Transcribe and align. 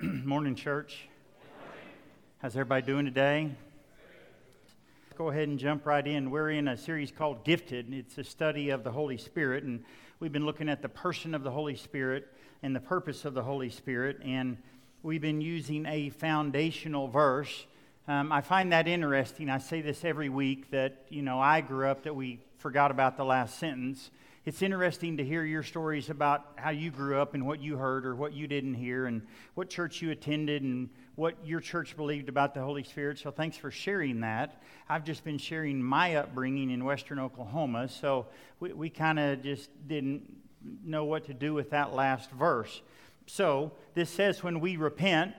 Morning, 0.00 0.54
church. 0.54 1.08
How's 2.38 2.54
everybody 2.54 2.86
doing 2.86 3.04
today? 3.04 3.50
Go 5.16 5.28
ahead 5.28 5.48
and 5.48 5.58
jump 5.58 5.86
right 5.86 6.06
in. 6.06 6.30
We're 6.30 6.50
in 6.50 6.68
a 6.68 6.76
series 6.76 7.10
called 7.10 7.44
Gifted. 7.44 7.92
It's 7.92 8.16
a 8.16 8.22
study 8.22 8.70
of 8.70 8.84
the 8.84 8.92
Holy 8.92 9.16
Spirit, 9.16 9.64
and 9.64 9.82
we've 10.20 10.30
been 10.30 10.46
looking 10.46 10.68
at 10.68 10.82
the 10.82 10.88
person 10.88 11.34
of 11.34 11.42
the 11.42 11.50
Holy 11.50 11.74
Spirit 11.74 12.32
and 12.62 12.76
the 12.76 12.80
purpose 12.80 13.24
of 13.24 13.34
the 13.34 13.42
Holy 13.42 13.70
Spirit, 13.70 14.20
and 14.24 14.58
we've 15.02 15.20
been 15.20 15.40
using 15.40 15.84
a 15.86 16.10
foundational 16.10 17.08
verse. 17.08 17.66
Um, 18.06 18.30
I 18.30 18.40
find 18.40 18.70
that 18.70 18.86
interesting. 18.86 19.50
I 19.50 19.58
say 19.58 19.80
this 19.80 20.04
every 20.04 20.28
week 20.28 20.70
that, 20.70 21.06
you 21.08 21.22
know, 21.22 21.40
I 21.40 21.60
grew 21.60 21.88
up 21.88 22.04
that 22.04 22.14
we 22.14 22.38
forgot 22.58 22.92
about 22.92 23.16
the 23.16 23.24
last 23.24 23.58
sentence 23.58 24.12
it's 24.48 24.62
interesting 24.62 25.18
to 25.18 25.22
hear 25.22 25.44
your 25.44 25.62
stories 25.62 26.08
about 26.08 26.52
how 26.56 26.70
you 26.70 26.90
grew 26.90 27.20
up 27.20 27.34
and 27.34 27.44
what 27.46 27.60
you 27.60 27.76
heard 27.76 28.06
or 28.06 28.14
what 28.14 28.32
you 28.32 28.46
didn't 28.46 28.72
hear 28.72 29.04
and 29.04 29.20
what 29.56 29.68
church 29.68 30.00
you 30.00 30.10
attended 30.10 30.62
and 30.62 30.88
what 31.16 31.34
your 31.44 31.60
church 31.60 31.94
believed 31.98 32.30
about 32.30 32.54
the 32.54 32.62
Holy 32.62 32.82
Spirit. 32.82 33.18
So 33.18 33.30
thanks 33.30 33.58
for 33.58 33.70
sharing 33.70 34.20
that. 34.20 34.62
I've 34.88 35.04
just 35.04 35.22
been 35.22 35.36
sharing 35.36 35.82
my 35.82 36.14
upbringing 36.14 36.70
in 36.70 36.82
Western 36.82 37.18
Oklahoma, 37.18 37.90
so 37.90 38.24
we, 38.58 38.72
we 38.72 38.88
kind 38.88 39.18
of 39.18 39.42
just 39.42 39.68
didn't 39.86 40.22
know 40.82 41.04
what 41.04 41.26
to 41.26 41.34
do 41.34 41.52
with 41.52 41.68
that 41.72 41.92
last 41.92 42.30
verse. 42.30 42.80
So 43.26 43.72
this 43.92 44.08
says 44.08 44.42
when 44.42 44.60
we 44.60 44.78
repent 44.78 45.34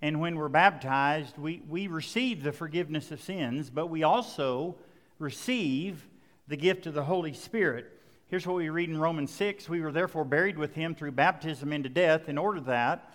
and 0.00 0.20
when 0.20 0.36
we're 0.36 0.48
baptized, 0.48 1.36
we, 1.38 1.60
we 1.68 1.88
receive 1.88 2.44
the 2.44 2.52
forgiveness 2.52 3.10
of 3.10 3.20
sins, 3.20 3.68
but 3.68 3.88
we 3.88 4.04
also 4.04 4.76
receive 5.18 6.06
the 6.46 6.56
gift 6.56 6.86
of 6.86 6.94
the 6.94 7.02
Holy 7.02 7.32
Spirit. 7.32 7.97
Here's 8.30 8.46
what 8.46 8.56
we 8.56 8.68
read 8.68 8.90
in 8.90 8.98
Romans 8.98 9.32
6 9.32 9.70
We 9.70 9.80
were 9.80 9.90
therefore 9.90 10.26
buried 10.26 10.58
with 10.58 10.74
him 10.74 10.94
through 10.94 11.12
baptism 11.12 11.72
into 11.72 11.88
death, 11.88 12.28
in 12.28 12.36
order 12.36 12.60
that, 12.60 13.10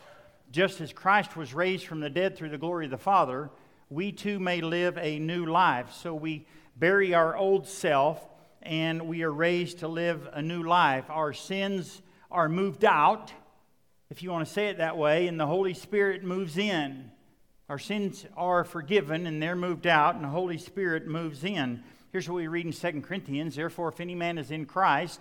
just 0.50 0.82
as 0.82 0.92
Christ 0.92 1.38
was 1.38 1.54
raised 1.54 1.86
from 1.86 2.00
the 2.00 2.10
dead 2.10 2.36
through 2.36 2.50
the 2.50 2.58
glory 2.58 2.86
of 2.86 2.92
the 2.92 2.98
Father, 2.98 3.52
we 3.92 4.12
too 4.12 4.40
may 4.40 4.62
live 4.62 4.98
a 4.98 5.20
new 5.20 5.46
life. 5.46 5.94
So 5.94 6.16
we 6.16 6.48
bury 6.76 7.14
our 7.14 7.38
old 7.38 7.68
self 7.68 8.28
and 8.64 9.04
we 9.08 9.22
are 9.22 9.32
raised 9.32 9.80
to 9.80 9.88
live 9.88 10.28
a 10.34 10.42
new 10.42 10.64
life. 10.64 11.06
Our 11.10 11.32
sins 11.32 12.02
are 12.32 12.50
moved 12.50 12.84
out, 12.84 13.32
if 14.10 14.24
you 14.24 14.32
want 14.32 14.48
to 14.48 14.52
say 14.52 14.70
it 14.70 14.80
that 14.80 14.98
way, 14.98 15.28
and 15.28 15.40
the 15.40 15.46
Holy 15.46 15.76
Spirit 15.76 16.24
moves 16.24 16.58
in. 16.58 17.12
Our 17.70 17.78
sins 17.78 18.26
are 18.36 18.64
forgiven 18.64 19.28
and 19.28 19.40
they're 19.40 19.56
moved 19.56 19.86
out, 19.86 20.16
and 20.16 20.24
the 20.24 20.30
Holy 20.30 20.58
Spirit 20.58 21.06
moves 21.06 21.44
in. 21.44 21.84
Here's 22.14 22.30
what 22.30 22.36
we 22.36 22.48
read 22.48 22.68
in 22.68 22.72
2 22.72 23.02
Corinthians 23.02 23.56
Therefore, 23.56 23.90
if 23.90 24.00
any 24.00 24.14
man 24.14 24.38
is 24.38 24.52
in 24.52 24.68
Christ, 24.68 25.20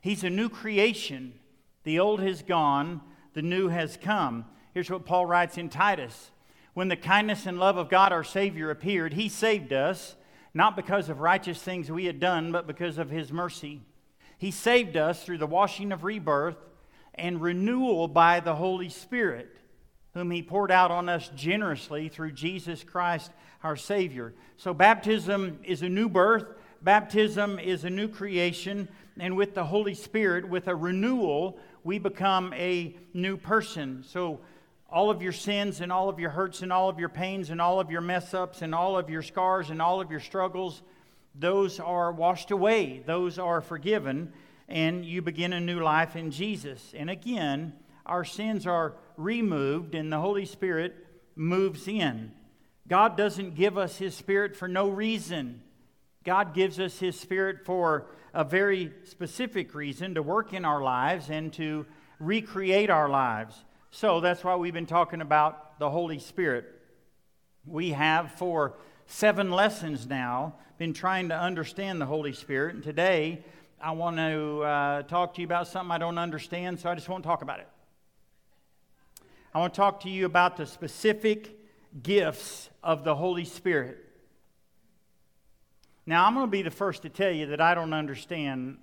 he's 0.00 0.22
a 0.22 0.30
new 0.30 0.48
creation. 0.48 1.34
The 1.82 1.98
old 1.98 2.20
has 2.20 2.42
gone, 2.42 3.00
the 3.34 3.42
new 3.42 3.66
has 3.66 3.98
come. 4.00 4.44
Here's 4.72 4.88
what 4.88 5.04
Paul 5.04 5.26
writes 5.26 5.58
in 5.58 5.68
Titus 5.68 6.30
When 6.74 6.86
the 6.86 6.96
kindness 6.96 7.44
and 7.44 7.58
love 7.58 7.76
of 7.76 7.90
God 7.90 8.12
our 8.12 8.22
Savior 8.22 8.70
appeared, 8.70 9.14
he 9.14 9.28
saved 9.28 9.72
us, 9.72 10.14
not 10.54 10.76
because 10.76 11.08
of 11.08 11.18
righteous 11.18 11.60
things 11.60 11.90
we 11.90 12.04
had 12.04 12.20
done, 12.20 12.52
but 12.52 12.68
because 12.68 12.98
of 12.98 13.10
his 13.10 13.32
mercy. 13.32 13.80
He 14.38 14.52
saved 14.52 14.96
us 14.96 15.24
through 15.24 15.38
the 15.38 15.46
washing 15.48 15.90
of 15.90 16.04
rebirth 16.04 16.56
and 17.16 17.42
renewal 17.42 18.06
by 18.06 18.38
the 18.38 18.54
Holy 18.54 18.90
Spirit 18.90 19.56
whom 20.14 20.30
he 20.30 20.42
poured 20.42 20.70
out 20.70 20.90
on 20.90 21.08
us 21.08 21.30
generously 21.34 22.08
through 22.08 22.32
Jesus 22.32 22.84
Christ 22.84 23.30
our 23.62 23.76
Savior. 23.76 24.34
So, 24.56 24.74
baptism 24.74 25.58
is 25.64 25.82
a 25.82 25.88
new 25.88 26.08
birth, 26.08 26.46
baptism 26.82 27.58
is 27.58 27.84
a 27.84 27.90
new 27.90 28.08
creation, 28.08 28.88
and 29.18 29.36
with 29.36 29.54
the 29.54 29.64
Holy 29.64 29.94
Spirit, 29.94 30.48
with 30.48 30.68
a 30.68 30.74
renewal, 30.74 31.58
we 31.84 31.98
become 31.98 32.52
a 32.54 32.96
new 33.14 33.36
person. 33.36 34.04
So, 34.06 34.40
all 34.90 35.10
of 35.10 35.22
your 35.22 35.32
sins 35.32 35.80
and 35.80 35.90
all 35.90 36.08
of 36.08 36.18
your 36.18 36.30
hurts 36.30 36.60
and 36.62 36.72
all 36.72 36.88
of 36.88 36.98
your 36.98 37.08
pains 37.08 37.50
and 37.50 37.60
all 37.60 37.80
of 37.80 37.90
your 37.90 38.02
mess 38.02 38.34
ups 38.34 38.60
and 38.60 38.74
all 38.74 38.98
of 38.98 39.08
your 39.08 39.22
scars 39.22 39.70
and 39.70 39.80
all 39.80 40.00
of 40.00 40.10
your 40.10 40.20
struggles, 40.20 40.82
those 41.34 41.80
are 41.80 42.12
washed 42.12 42.50
away, 42.50 43.02
those 43.06 43.38
are 43.38 43.62
forgiven, 43.62 44.32
and 44.68 45.04
you 45.04 45.22
begin 45.22 45.54
a 45.54 45.60
new 45.60 45.80
life 45.80 46.14
in 46.14 46.30
Jesus. 46.30 46.92
And 46.94 47.08
again, 47.08 47.72
our 48.04 48.24
sins 48.24 48.66
are 48.66 48.94
removed 49.16 49.94
and 49.94 50.12
the 50.12 50.18
Holy 50.18 50.44
Spirit 50.44 50.94
moves 51.36 51.88
in. 51.88 52.32
God 52.88 53.16
doesn't 53.16 53.54
give 53.54 53.78
us 53.78 53.98
His 53.98 54.14
Spirit 54.14 54.56
for 54.56 54.68
no 54.68 54.88
reason. 54.88 55.62
God 56.24 56.54
gives 56.54 56.78
us 56.80 56.98
His 56.98 57.18
Spirit 57.18 57.64
for 57.64 58.06
a 58.34 58.44
very 58.44 58.92
specific 59.04 59.74
reason 59.74 60.14
to 60.14 60.22
work 60.22 60.52
in 60.52 60.64
our 60.64 60.82
lives 60.82 61.30
and 61.30 61.52
to 61.54 61.86
recreate 62.18 62.90
our 62.90 63.08
lives. 63.08 63.64
So 63.90 64.20
that's 64.20 64.42
why 64.42 64.56
we've 64.56 64.72
been 64.72 64.86
talking 64.86 65.20
about 65.20 65.78
the 65.78 65.90
Holy 65.90 66.18
Spirit. 66.18 66.64
We 67.66 67.90
have 67.90 68.32
for 68.32 68.74
seven 69.06 69.50
lessons 69.50 70.06
now 70.06 70.54
been 70.78 70.94
trying 70.94 71.28
to 71.28 71.38
understand 71.38 72.00
the 72.00 72.06
Holy 72.06 72.32
Spirit. 72.32 72.74
And 72.74 72.82
today 72.82 73.44
I 73.80 73.92
want 73.92 74.16
to 74.16 74.62
uh, 74.62 75.02
talk 75.02 75.34
to 75.34 75.40
you 75.40 75.46
about 75.46 75.68
something 75.68 75.90
I 75.90 75.98
don't 75.98 76.18
understand, 76.18 76.80
so 76.80 76.88
I 76.90 76.94
just 76.94 77.08
won't 77.08 77.24
talk 77.24 77.42
about 77.42 77.60
it. 77.60 77.68
I 79.54 79.58
want 79.58 79.74
to 79.74 79.76
talk 79.76 80.00
to 80.00 80.10
you 80.10 80.24
about 80.24 80.56
the 80.56 80.66
specific 80.66 81.58
gifts 82.00 82.70
of 82.82 83.04
the 83.04 83.14
Holy 83.14 83.44
Spirit. 83.44 83.98
Now, 86.06 86.26
I'm 86.26 86.34
going 86.34 86.46
to 86.46 86.50
be 86.50 86.62
the 86.62 86.70
first 86.70 87.02
to 87.02 87.08
tell 87.08 87.30
you 87.30 87.46
that 87.46 87.60
I 87.60 87.74
don't 87.74 87.92
understand 87.92 88.78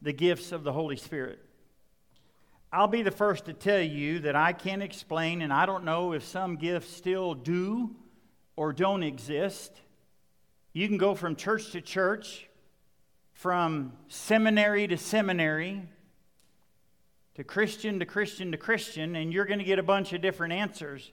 the 0.00 0.12
gifts 0.12 0.52
of 0.52 0.64
the 0.64 0.72
Holy 0.72 0.96
Spirit. 0.96 1.38
I'll 2.72 2.88
be 2.88 3.02
the 3.02 3.10
first 3.10 3.46
to 3.46 3.52
tell 3.52 3.80
you 3.80 4.20
that 4.20 4.36
I 4.36 4.52
can't 4.52 4.82
explain, 4.82 5.42
and 5.42 5.52
I 5.52 5.66
don't 5.66 5.84
know 5.84 6.12
if 6.12 6.24
some 6.24 6.56
gifts 6.56 6.90
still 6.90 7.34
do 7.34 7.94
or 8.56 8.72
don't 8.72 9.02
exist. 9.02 9.72
You 10.72 10.88
can 10.88 10.98
go 10.98 11.14
from 11.14 11.36
church 11.36 11.70
to 11.72 11.80
church, 11.80 12.48
from 13.32 13.92
seminary 14.08 14.86
to 14.88 14.96
seminary, 14.96 15.82
to 17.34 17.44
Christian 17.44 17.98
to 17.98 18.06
Christian 18.06 18.50
to 18.52 18.58
Christian, 18.58 19.16
and 19.16 19.32
you're 19.32 19.44
going 19.44 19.58
to 19.58 19.64
get 19.64 19.78
a 19.78 19.82
bunch 19.82 20.12
of 20.12 20.22
different 20.22 20.54
answers. 20.54 21.12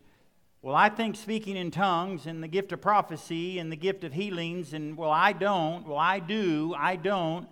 Well, 0.64 0.76
I 0.76 0.88
think 0.88 1.18
speaking 1.18 1.58
in 1.58 1.72
tongues 1.72 2.26
and 2.26 2.42
the 2.42 2.48
gift 2.48 2.72
of 2.72 2.80
prophecy 2.80 3.60
and 3.60 3.70
the 3.70 3.76
gift 3.76 4.06
of 4.06 4.14
healings, 4.14 4.72
and 4.74 4.96
well, 4.96 5.12
I 5.12 5.34
don't, 5.34 5.86
well, 5.86 5.98
I 5.98 6.20
do, 6.20 6.74
I 6.78 6.96
don't. 6.96 7.50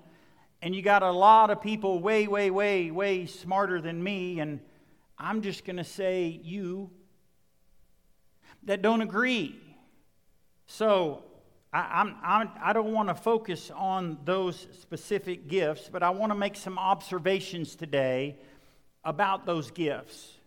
And 0.61 0.73
you 0.73 0.81
got 0.81 1.03
a 1.03 1.11
lot 1.11 1.49
of 1.49 1.61
people 1.61 1.99
way, 1.99 2.27
way, 2.27 2.49
way, 2.49 2.89
way 2.89 3.25
smarter 3.25 3.81
than 3.81 4.01
me, 4.01 4.39
and 4.39 4.61
I'm 5.17 5.41
just 5.41 5.65
going 5.65 5.75
to 5.75 5.83
say 5.83 6.39
you 6.41 6.89
that 8.63 8.81
don't 8.81 9.01
agree. 9.01 9.59
So 10.67 11.25
I, 11.73 11.79
I'm, 11.99 12.15
I'm, 12.23 12.49
I 12.63 12.71
do 12.71 12.81
not 12.81 12.91
want 12.93 13.09
to 13.09 13.15
focus 13.15 13.71
on 13.75 14.19
those 14.23 14.67
specific 14.79 15.49
gifts, 15.49 15.89
but 15.91 16.01
I 16.01 16.11
want 16.11 16.31
to 16.31 16.37
make 16.37 16.55
some 16.55 16.79
observations 16.79 17.75
today 17.75 18.37
about 19.03 19.45
those 19.45 19.69
gifts. 19.69 20.37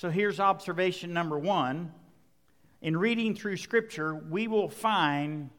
So 0.00 0.08
here's 0.08 0.40
observation 0.40 1.12
number 1.12 1.38
one. 1.38 1.92
In 2.80 2.96
reading 2.96 3.34
through 3.34 3.58
Scripture, 3.58 4.14
we 4.14 4.48
will 4.48 4.70
find 4.70 5.50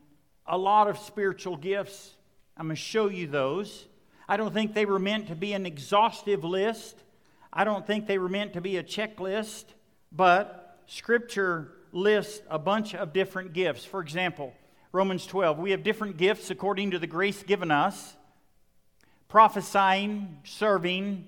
a 0.48 0.58
lot 0.58 0.88
of 0.88 0.98
spiritual 0.98 1.56
gifts. 1.56 2.16
I'm 2.58 2.66
going 2.66 2.76
to 2.76 2.82
show 2.82 3.08
you 3.08 3.28
those. 3.28 3.86
I 4.28 4.38
don't 4.38 4.52
think 4.52 4.74
they 4.74 4.88
were 4.88 4.98
meant 4.98 5.28
to 5.28 5.36
be 5.36 5.54
an 5.54 5.68
exhaustive 5.68 6.44
list. 6.44 6.98
I 7.54 7.66
don't 7.66 7.86
think 7.86 8.08
they 8.08 8.18
were 8.18 8.30
meant 8.30 8.54
to 8.54 8.62
be 8.62 8.78
a 8.78 8.84
checklist, 8.84 9.66
but 10.12 10.80
Scripture 10.88 11.74
lists 11.92 12.42
a 12.50 12.58
bunch 12.58 12.96
of 12.96 13.14
different 13.14 13.54
gifts. 13.54 13.86
For 13.86 14.02
example, 14.02 14.56
Romans 14.92 15.28
12, 15.28 15.60
we 15.60 15.70
have 15.70 15.84
different 15.84 16.18
gifts 16.18 16.50
according 16.50 16.90
to 16.90 16.98
the 16.98 17.06
grace 17.06 17.44
given 17.44 17.70
us 17.70 18.16
prophesying, 19.28 20.40
serving, 20.44 21.28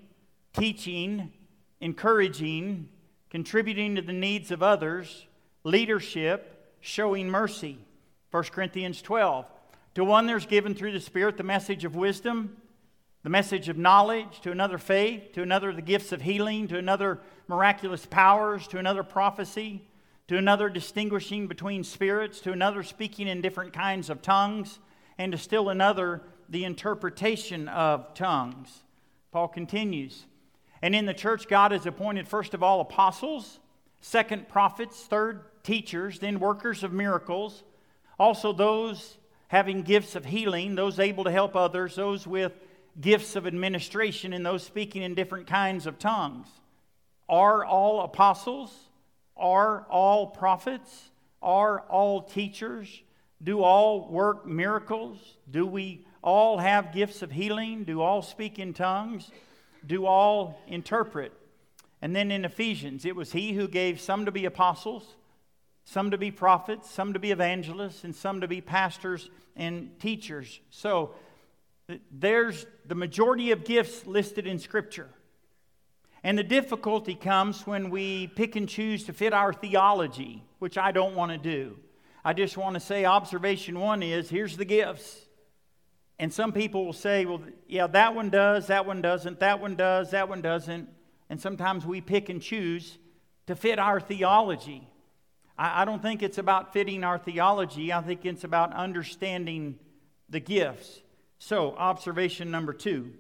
teaching, 0.51 1.31
encouraging, 1.79 2.89
contributing 3.33 3.95
to 3.95 4.01
the 4.03 4.13
needs 4.13 4.51
of 4.51 4.61
others, 4.61 5.25
leadership, 5.63 6.75
showing 6.81 7.27
mercy. 7.27 7.79
1 8.29 8.43
Corinthians 8.43 9.01
12. 9.01 9.47
To 9.95 10.03
one 10.03 10.27
there's 10.27 10.45
given 10.45 10.75
through 10.75 10.91
the 10.91 10.99
Spirit 10.99 11.37
the 11.37 11.43
message 11.43 11.83
of 11.83 11.95
wisdom, 11.95 12.55
the 13.23 13.31
message 13.31 13.69
of 13.69 13.77
knowledge, 13.77 14.39
to 14.41 14.51
another 14.51 14.77
faith, 14.77 15.31
to 15.33 15.41
another 15.41 15.73
the 15.73 15.81
gifts 15.81 16.11
of 16.11 16.21
healing, 16.21 16.67
to 16.67 16.77
another 16.77 17.21
miraculous 17.47 18.05
powers, 18.05 18.67
to 18.67 18.77
another 18.77 19.01
prophecy, 19.01 19.81
to 20.27 20.37
another 20.37 20.69
distinguishing 20.69 21.47
between 21.47 21.83
spirits, 21.83 22.39
to 22.41 22.51
another 22.51 22.83
speaking 22.83 23.27
in 23.27 23.41
different 23.41 23.73
kinds 23.73 24.11
of 24.11 24.21
tongues, 24.21 24.77
and 25.17 25.31
to 25.31 25.39
still 25.39 25.69
another 25.69 26.21
the 26.49 26.65
interpretation 26.65 27.67
of 27.67 28.13
tongues. 28.13 28.83
Paul 29.31 29.47
continues. 29.47 30.27
And 30.83 30.93
in 30.93 31.05
the 31.05 31.13
church, 31.13 31.47
God 31.47 31.71
has 31.71 31.85
appointed 31.85 32.27
first 32.27 32.53
of 32.53 32.61
all 32.61 32.81
apostles, 32.81 33.61
second 34.01 34.49
prophets, 34.49 35.01
third 35.05 35.45
teachers, 35.63 36.19
then 36.19 36.41
workers 36.41 36.83
of 36.83 36.91
miracles, 36.91 37.63
also 38.19 38.51
those 38.51 39.17
having 39.47 39.83
gifts 39.83 40.13
of 40.17 40.25
healing, 40.25 40.75
those 40.75 40.99
able 40.99 41.23
to 41.23 41.31
help 41.31 41.55
others, 41.55 41.95
those 41.95 42.27
with 42.27 42.51
gifts 42.99 43.37
of 43.37 43.47
administration, 43.47 44.33
and 44.33 44.45
those 44.45 44.61
speaking 44.61 45.03
in 45.03 45.15
different 45.15 45.47
kinds 45.47 45.87
of 45.87 45.99
tongues. 45.99 46.49
Are 47.29 47.63
all 47.63 48.01
apostles? 48.01 48.77
Are 49.37 49.85
all 49.89 50.27
prophets? 50.27 51.11
Are 51.41 51.79
all 51.87 52.23
teachers? 52.23 53.01
Do 53.41 53.63
all 53.63 54.09
work 54.09 54.45
miracles? 54.45 55.17
Do 55.49 55.65
we 55.65 56.05
all 56.21 56.57
have 56.57 56.91
gifts 56.91 57.21
of 57.21 57.31
healing? 57.31 57.85
Do 57.85 58.01
all 58.01 58.21
speak 58.21 58.59
in 58.59 58.73
tongues? 58.73 59.31
Do 59.85 60.05
all 60.05 60.59
interpret? 60.67 61.31
And 62.01 62.15
then 62.15 62.31
in 62.31 62.45
Ephesians, 62.45 63.05
it 63.05 63.15
was 63.15 63.31
he 63.31 63.53
who 63.53 63.67
gave 63.67 63.99
some 63.99 64.25
to 64.25 64.31
be 64.31 64.45
apostles, 64.45 65.15
some 65.85 66.11
to 66.11 66.17
be 66.17 66.31
prophets, 66.31 66.89
some 66.89 67.13
to 67.13 67.19
be 67.19 67.31
evangelists, 67.31 68.03
and 68.03 68.15
some 68.15 68.41
to 68.41 68.47
be 68.47 68.61
pastors 68.61 69.29
and 69.55 69.97
teachers. 69.99 70.59
So 70.69 71.15
there's 72.11 72.65
the 72.85 72.95
majority 72.95 73.51
of 73.51 73.65
gifts 73.65 74.05
listed 74.05 74.47
in 74.47 74.59
Scripture. 74.59 75.09
And 76.23 76.37
the 76.37 76.43
difficulty 76.43 77.15
comes 77.15 77.67
when 77.67 77.89
we 77.89 78.27
pick 78.27 78.55
and 78.55 78.67
choose 78.67 79.03
to 79.05 79.13
fit 79.13 79.33
our 79.33 79.51
theology, 79.51 80.43
which 80.59 80.77
I 80.77 80.93
don't 80.93 81.15
want 81.15 81.33
to 81.33 81.37
do. 81.37 81.77
I 82.23 82.31
just 82.31 82.55
want 82.55 82.75
to 82.75 82.79
say 82.79 83.03
observation 83.03 83.77
one 83.77 84.01
is 84.01 84.29
here's 84.29 84.55
the 84.55 84.63
gifts. 84.63 85.25
And 86.19 86.31
some 86.31 86.51
people 86.51 86.85
will 86.85 86.93
say, 86.93 87.25
well, 87.25 87.41
yeah, 87.67 87.87
that 87.87 88.15
one 88.15 88.29
does, 88.29 88.67
that 88.67 88.85
one 88.85 89.01
doesn't, 89.01 89.39
that 89.39 89.59
one 89.59 89.75
does, 89.75 90.11
that 90.11 90.29
one 90.29 90.41
doesn't. 90.41 90.89
And 91.29 91.41
sometimes 91.41 91.85
we 91.85 92.01
pick 92.01 92.29
and 92.29 92.41
choose 92.41 92.97
to 93.47 93.55
fit 93.55 93.79
our 93.79 93.99
theology. 93.99 94.87
I, 95.57 95.81
I 95.81 95.85
don't 95.85 96.01
think 96.01 96.21
it's 96.21 96.37
about 96.37 96.73
fitting 96.73 97.03
our 97.03 97.17
theology, 97.17 97.91
I 97.91 98.01
think 98.01 98.25
it's 98.25 98.43
about 98.43 98.73
understanding 98.73 99.79
the 100.29 100.39
gifts. 100.39 101.01
So, 101.39 101.75
observation 101.75 102.51
number 102.51 102.73
two 102.73 103.13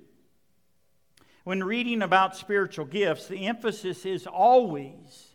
when 1.43 1.61
reading 1.61 2.01
about 2.01 2.37
spiritual 2.37 2.85
gifts, 2.85 3.27
the 3.27 3.47
emphasis 3.47 4.05
is 4.05 4.25
always 4.25 5.27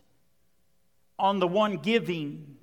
on 1.19 1.39
the 1.39 1.47
one 1.47 1.77
giving 1.77 2.57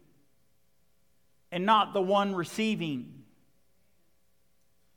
and 1.52 1.64
not 1.64 1.92
the 1.92 2.02
one 2.02 2.34
receiving. 2.34 3.15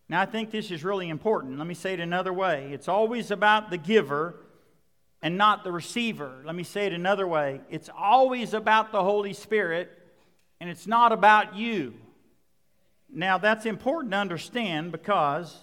Now, 0.09 0.21
I 0.21 0.25
think 0.25 0.49
this 0.49 0.71
is 0.71 0.83
really 0.83 1.07
important. 1.07 1.59
Let 1.59 1.67
me 1.67 1.75
say 1.75 1.93
it 1.93 1.99
another 1.99 2.33
way 2.33 2.71
it's 2.73 2.87
always 2.87 3.31
about 3.31 3.69
the 3.69 3.77
giver 3.77 4.35
and 5.21 5.37
not 5.37 5.63
the 5.63 5.71
receiver. 5.71 6.41
Let 6.43 6.55
me 6.55 6.63
say 6.63 6.87
it 6.87 6.93
another 6.93 7.27
way 7.27 7.61
it's 7.69 7.89
always 7.95 8.53
about 8.53 8.91
the 8.91 9.03
Holy 9.03 9.33
Spirit 9.33 9.91
and 10.59 10.69
it's 10.69 10.87
not 10.87 11.11
about 11.11 11.55
you. 11.55 11.93
Now, 13.11 13.37
that's 13.37 13.65
important 13.65 14.11
to 14.11 14.17
understand 14.17 14.91
because 14.91 15.55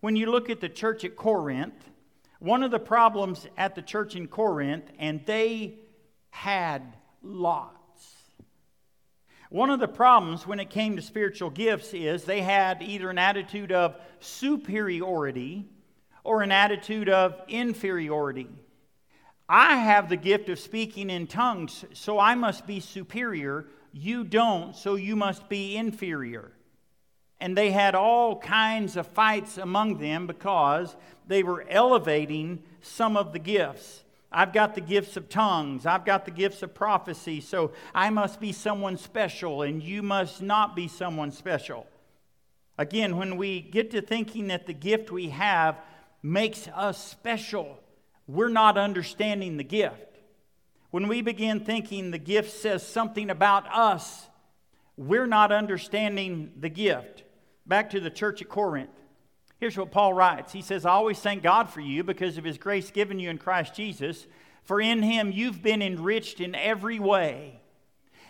when 0.00 0.16
you 0.16 0.30
look 0.30 0.50
at 0.50 0.60
the 0.60 0.68
church 0.68 1.04
at 1.04 1.16
Corinth, 1.16 1.90
one 2.38 2.62
of 2.62 2.70
the 2.70 2.78
problems 2.78 3.46
at 3.56 3.74
the 3.74 3.82
church 3.82 4.14
in 4.14 4.26
Corinth, 4.28 4.84
and 4.98 5.24
they 5.24 5.74
had 6.30 6.82
lots. 7.22 7.85
One 9.50 9.70
of 9.70 9.78
the 9.78 9.88
problems 9.88 10.46
when 10.46 10.58
it 10.58 10.70
came 10.70 10.96
to 10.96 11.02
spiritual 11.02 11.50
gifts 11.50 11.94
is 11.94 12.24
they 12.24 12.42
had 12.42 12.82
either 12.82 13.10
an 13.10 13.18
attitude 13.18 13.70
of 13.70 13.96
superiority 14.18 15.66
or 16.24 16.42
an 16.42 16.50
attitude 16.50 17.08
of 17.08 17.40
inferiority. 17.46 18.48
I 19.48 19.76
have 19.76 20.08
the 20.08 20.16
gift 20.16 20.48
of 20.48 20.58
speaking 20.58 21.08
in 21.08 21.28
tongues, 21.28 21.84
so 21.92 22.18
I 22.18 22.34
must 22.34 22.66
be 22.66 22.80
superior. 22.80 23.66
You 23.92 24.24
don't, 24.24 24.74
so 24.74 24.96
you 24.96 25.14
must 25.14 25.48
be 25.48 25.76
inferior. 25.76 26.50
And 27.38 27.56
they 27.56 27.70
had 27.70 27.94
all 27.94 28.40
kinds 28.40 28.96
of 28.96 29.06
fights 29.06 29.58
among 29.58 29.98
them 29.98 30.26
because 30.26 30.96
they 31.28 31.44
were 31.44 31.64
elevating 31.68 32.64
some 32.80 33.16
of 33.16 33.32
the 33.32 33.38
gifts. 33.38 34.02
I've 34.36 34.52
got 34.52 34.74
the 34.74 34.82
gifts 34.82 35.16
of 35.16 35.30
tongues. 35.30 35.86
I've 35.86 36.04
got 36.04 36.26
the 36.26 36.30
gifts 36.30 36.62
of 36.62 36.74
prophecy. 36.74 37.40
So 37.40 37.72
I 37.94 38.10
must 38.10 38.38
be 38.38 38.52
someone 38.52 38.98
special, 38.98 39.62
and 39.62 39.82
you 39.82 40.02
must 40.02 40.42
not 40.42 40.76
be 40.76 40.88
someone 40.88 41.32
special. 41.32 41.86
Again, 42.76 43.16
when 43.16 43.38
we 43.38 43.62
get 43.62 43.92
to 43.92 44.02
thinking 44.02 44.48
that 44.48 44.66
the 44.66 44.74
gift 44.74 45.10
we 45.10 45.30
have 45.30 45.78
makes 46.22 46.68
us 46.74 47.02
special, 47.02 47.80
we're 48.26 48.50
not 48.50 48.76
understanding 48.76 49.56
the 49.56 49.64
gift. 49.64 50.18
When 50.90 51.08
we 51.08 51.22
begin 51.22 51.60
thinking 51.60 52.10
the 52.10 52.18
gift 52.18 52.50
says 52.50 52.86
something 52.86 53.30
about 53.30 53.66
us, 53.72 54.26
we're 54.98 55.26
not 55.26 55.50
understanding 55.50 56.52
the 56.60 56.68
gift. 56.68 57.24
Back 57.64 57.88
to 57.90 58.00
the 58.00 58.10
church 58.10 58.42
at 58.42 58.50
Corinth. 58.50 58.90
Here's 59.58 59.76
what 59.76 59.90
Paul 59.90 60.12
writes 60.14 60.52
He 60.52 60.62
says, 60.62 60.84
I 60.84 60.92
always 60.92 61.18
thank 61.18 61.42
God 61.42 61.70
for 61.70 61.80
you 61.80 62.04
because 62.04 62.38
of 62.38 62.44
his 62.44 62.58
grace 62.58 62.90
given 62.90 63.18
you 63.18 63.30
in 63.30 63.38
Christ 63.38 63.74
Jesus, 63.74 64.26
for 64.62 64.80
in 64.80 65.02
him 65.02 65.32
you've 65.32 65.62
been 65.62 65.82
enriched 65.82 66.40
in 66.40 66.54
every 66.54 66.98
way. 66.98 67.60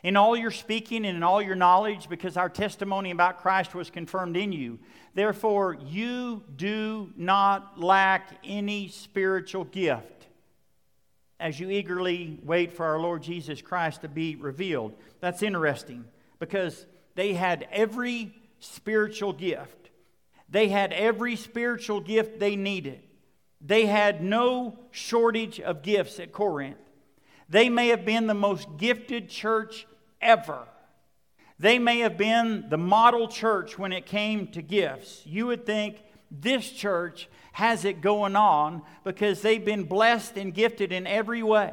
In 0.03 0.17
all 0.17 0.37
your 0.37 0.53
speaking 0.53 1.05
and 1.05 1.17
in 1.17 1.23
all 1.25 1.43
your 1.43 1.57
knowledge, 1.57 2.09
because 2.09 2.37
our 2.37 2.49
testimony 2.49 3.11
about 3.11 3.39
Christ 3.39 3.75
was 3.75 3.91
confirmed 3.91 4.37
in 4.37 4.53
you. 4.53 4.79
Therefore, 5.15 5.75
you 5.75 6.45
do 6.55 7.11
not 7.17 7.81
lack 7.81 8.39
any 8.45 8.89
spiritual 8.89 9.65
gift 9.65 10.17
as 11.41 11.59
you 11.59 11.71
eagerly 11.71 12.39
wait 12.45 12.73
for 12.73 12.87
our 12.87 12.99
Lord 12.99 13.23
Jesus 13.23 13.61
Christ 13.61 14.03
to 14.03 14.09
be 14.09 14.37
revealed. 14.37 14.95
That's 15.21 15.43
interesting 15.43 16.05
because 16.39 16.87
they 17.15 17.35
had 17.35 17.67
every 17.73 18.35
spiritual 18.61 19.33
gift. 19.33 19.86
They 20.49 20.69
had 20.69 20.93
every 20.93 21.37
spiritual 21.37 22.01
gift 22.01 22.39
they 22.39 22.57
needed. 22.57 23.03
They 23.61 23.87
had 23.87 24.23
no 24.23 24.79
shortage 24.91 25.61
of 25.61 25.83
gifts 25.83 26.21
at 26.21 26.33
Corinth. 26.33 26.77
They 27.49 27.69
may 27.69 27.89
have 27.89 28.05
been 28.05 28.27
the 28.27 28.35
most 28.35 28.69
gifted 28.77 29.29
church 29.29 29.87
ever. 30.21 30.67
They 31.59 31.79
may 31.79 32.01
have 32.01 32.19
been 32.19 32.67
the 32.69 32.77
model 32.77 33.29
church 33.29 33.79
when 33.79 33.93
it 33.93 34.07
came 34.07 34.49
to 34.49 34.63
gifts. 34.63 35.23
You 35.25 35.47
would 35.47 35.65
think 35.65 36.03
this 36.31 36.71
church 36.71 37.29
has 37.53 37.85
it 37.85 38.01
going 38.01 38.37
on 38.37 38.83
because 39.05 39.41
they've 39.41 39.65
been 39.65 39.85
blessed 39.85 40.37
and 40.37 40.53
gifted 40.53 40.93
in 40.93 41.07
every 41.07 41.43
way. 41.43 41.73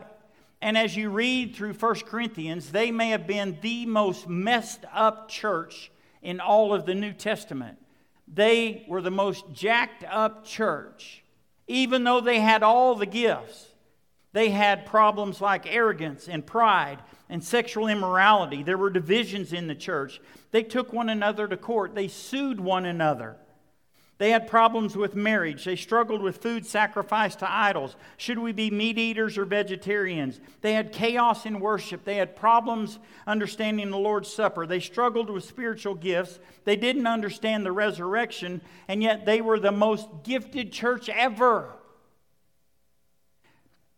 And 0.62 0.78
as 0.78 0.96
you 0.96 1.10
read 1.10 1.56
through 1.56 1.74
1 1.74 1.96
Corinthians, 2.06 2.72
they 2.72 2.90
may 2.90 3.10
have 3.10 3.28
been 3.28 3.58
the 3.62 3.86
most 3.86 4.30
messed 4.30 4.86
up 4.94 5.28
church 5.28 5.92
in 6.22 6.40
all 6.40 6.74
of 6.74 6.86
the 6.86 6.96
New 6.96 7.12
Testament. 7.12 7.78
They 8.34 8.86
were 8.88 9.02
the 9.02 9.12
most 9.12 9.46
jacked 9.54 10.04
up 10.10 10.46
church, 10.46 11.24
even 11.68 12.04
though 12.04 12.20
they 12.20 12.40
had 12.40 12.64
all 12.64 12.96
the 12.96 13.06
gifts. 13.06 13.68
They 14.32 14.50
had 14.50 14.88
problems 14.88 15.40
like 15.40 15.72
arrogance 15.72 16.28
and 16.28 16.44
pride 16.44 17.00
and 17.30 17.44
sexual 17.44 17.88
immorality. 17.88 18.64
There 18.64 18.78
were 18.78 18.90
divisions 18.90 19.54
in 19.54 19.68
the 19.68 19.76
church. 19.76 20.20
They 20.50 20.64
took 20.64 20.92
one 20.92 21.10
another 21.10 21.48
to 21.48 21.58
court, 21.58 21.94
they 21.94 22.08
sued 22.08 22.60
one 22.60 22.86
another. 22.86 23.38
They 24.24 24.30
had 24.30 24.48
problems 24.48 24.96
with 24.96 25.16
marriage. 25.16 25.66
They 25.66 25.76
struggled 25.76 26.22
with 26.22 26.38
food 26.38 26.66
sacrificed 26.66 27.40
to 27.40 27.52
idols. 27.52 27.98
Should 28.16 28.40
we 28.40 28.54
be 28.54 28.72
meat 28.72 28.98
eaters 28.98 29.38
or 29.38 29.44
vegetarians? 29.44 30.40
They 30.62 30.72
had 30.76 30.94
chaos 30.94 31.46
in 31.46 31.60
worship. 31.60 32.06
They 32.06 32.16
had 32.16 32.34
problems 32.34 33.00
understanding 33.28 33.92
the 33.92 33.98
Lord's 33.98 34.32
Supper. 34.32 34.66
They 34.66 34.80
struggled 34.80 35.30
with 35.30 35.44
spiritual 35.44 35.96
gifts. 35.96 36.40
They 36.64 36.78
didn't 36.78 37.06
understand 37.06 37.66
the 37.66 37.74
resurrection, 37.74 38.62
and 38.88 39.04
yet 39.04 39.26
they 39.26 39.42
were 39.42 39.60
the 39.60 39.74
most 39.74 40.08
gifted 40.24 40.72
church 40.72 41.10
ever 41.10 41.74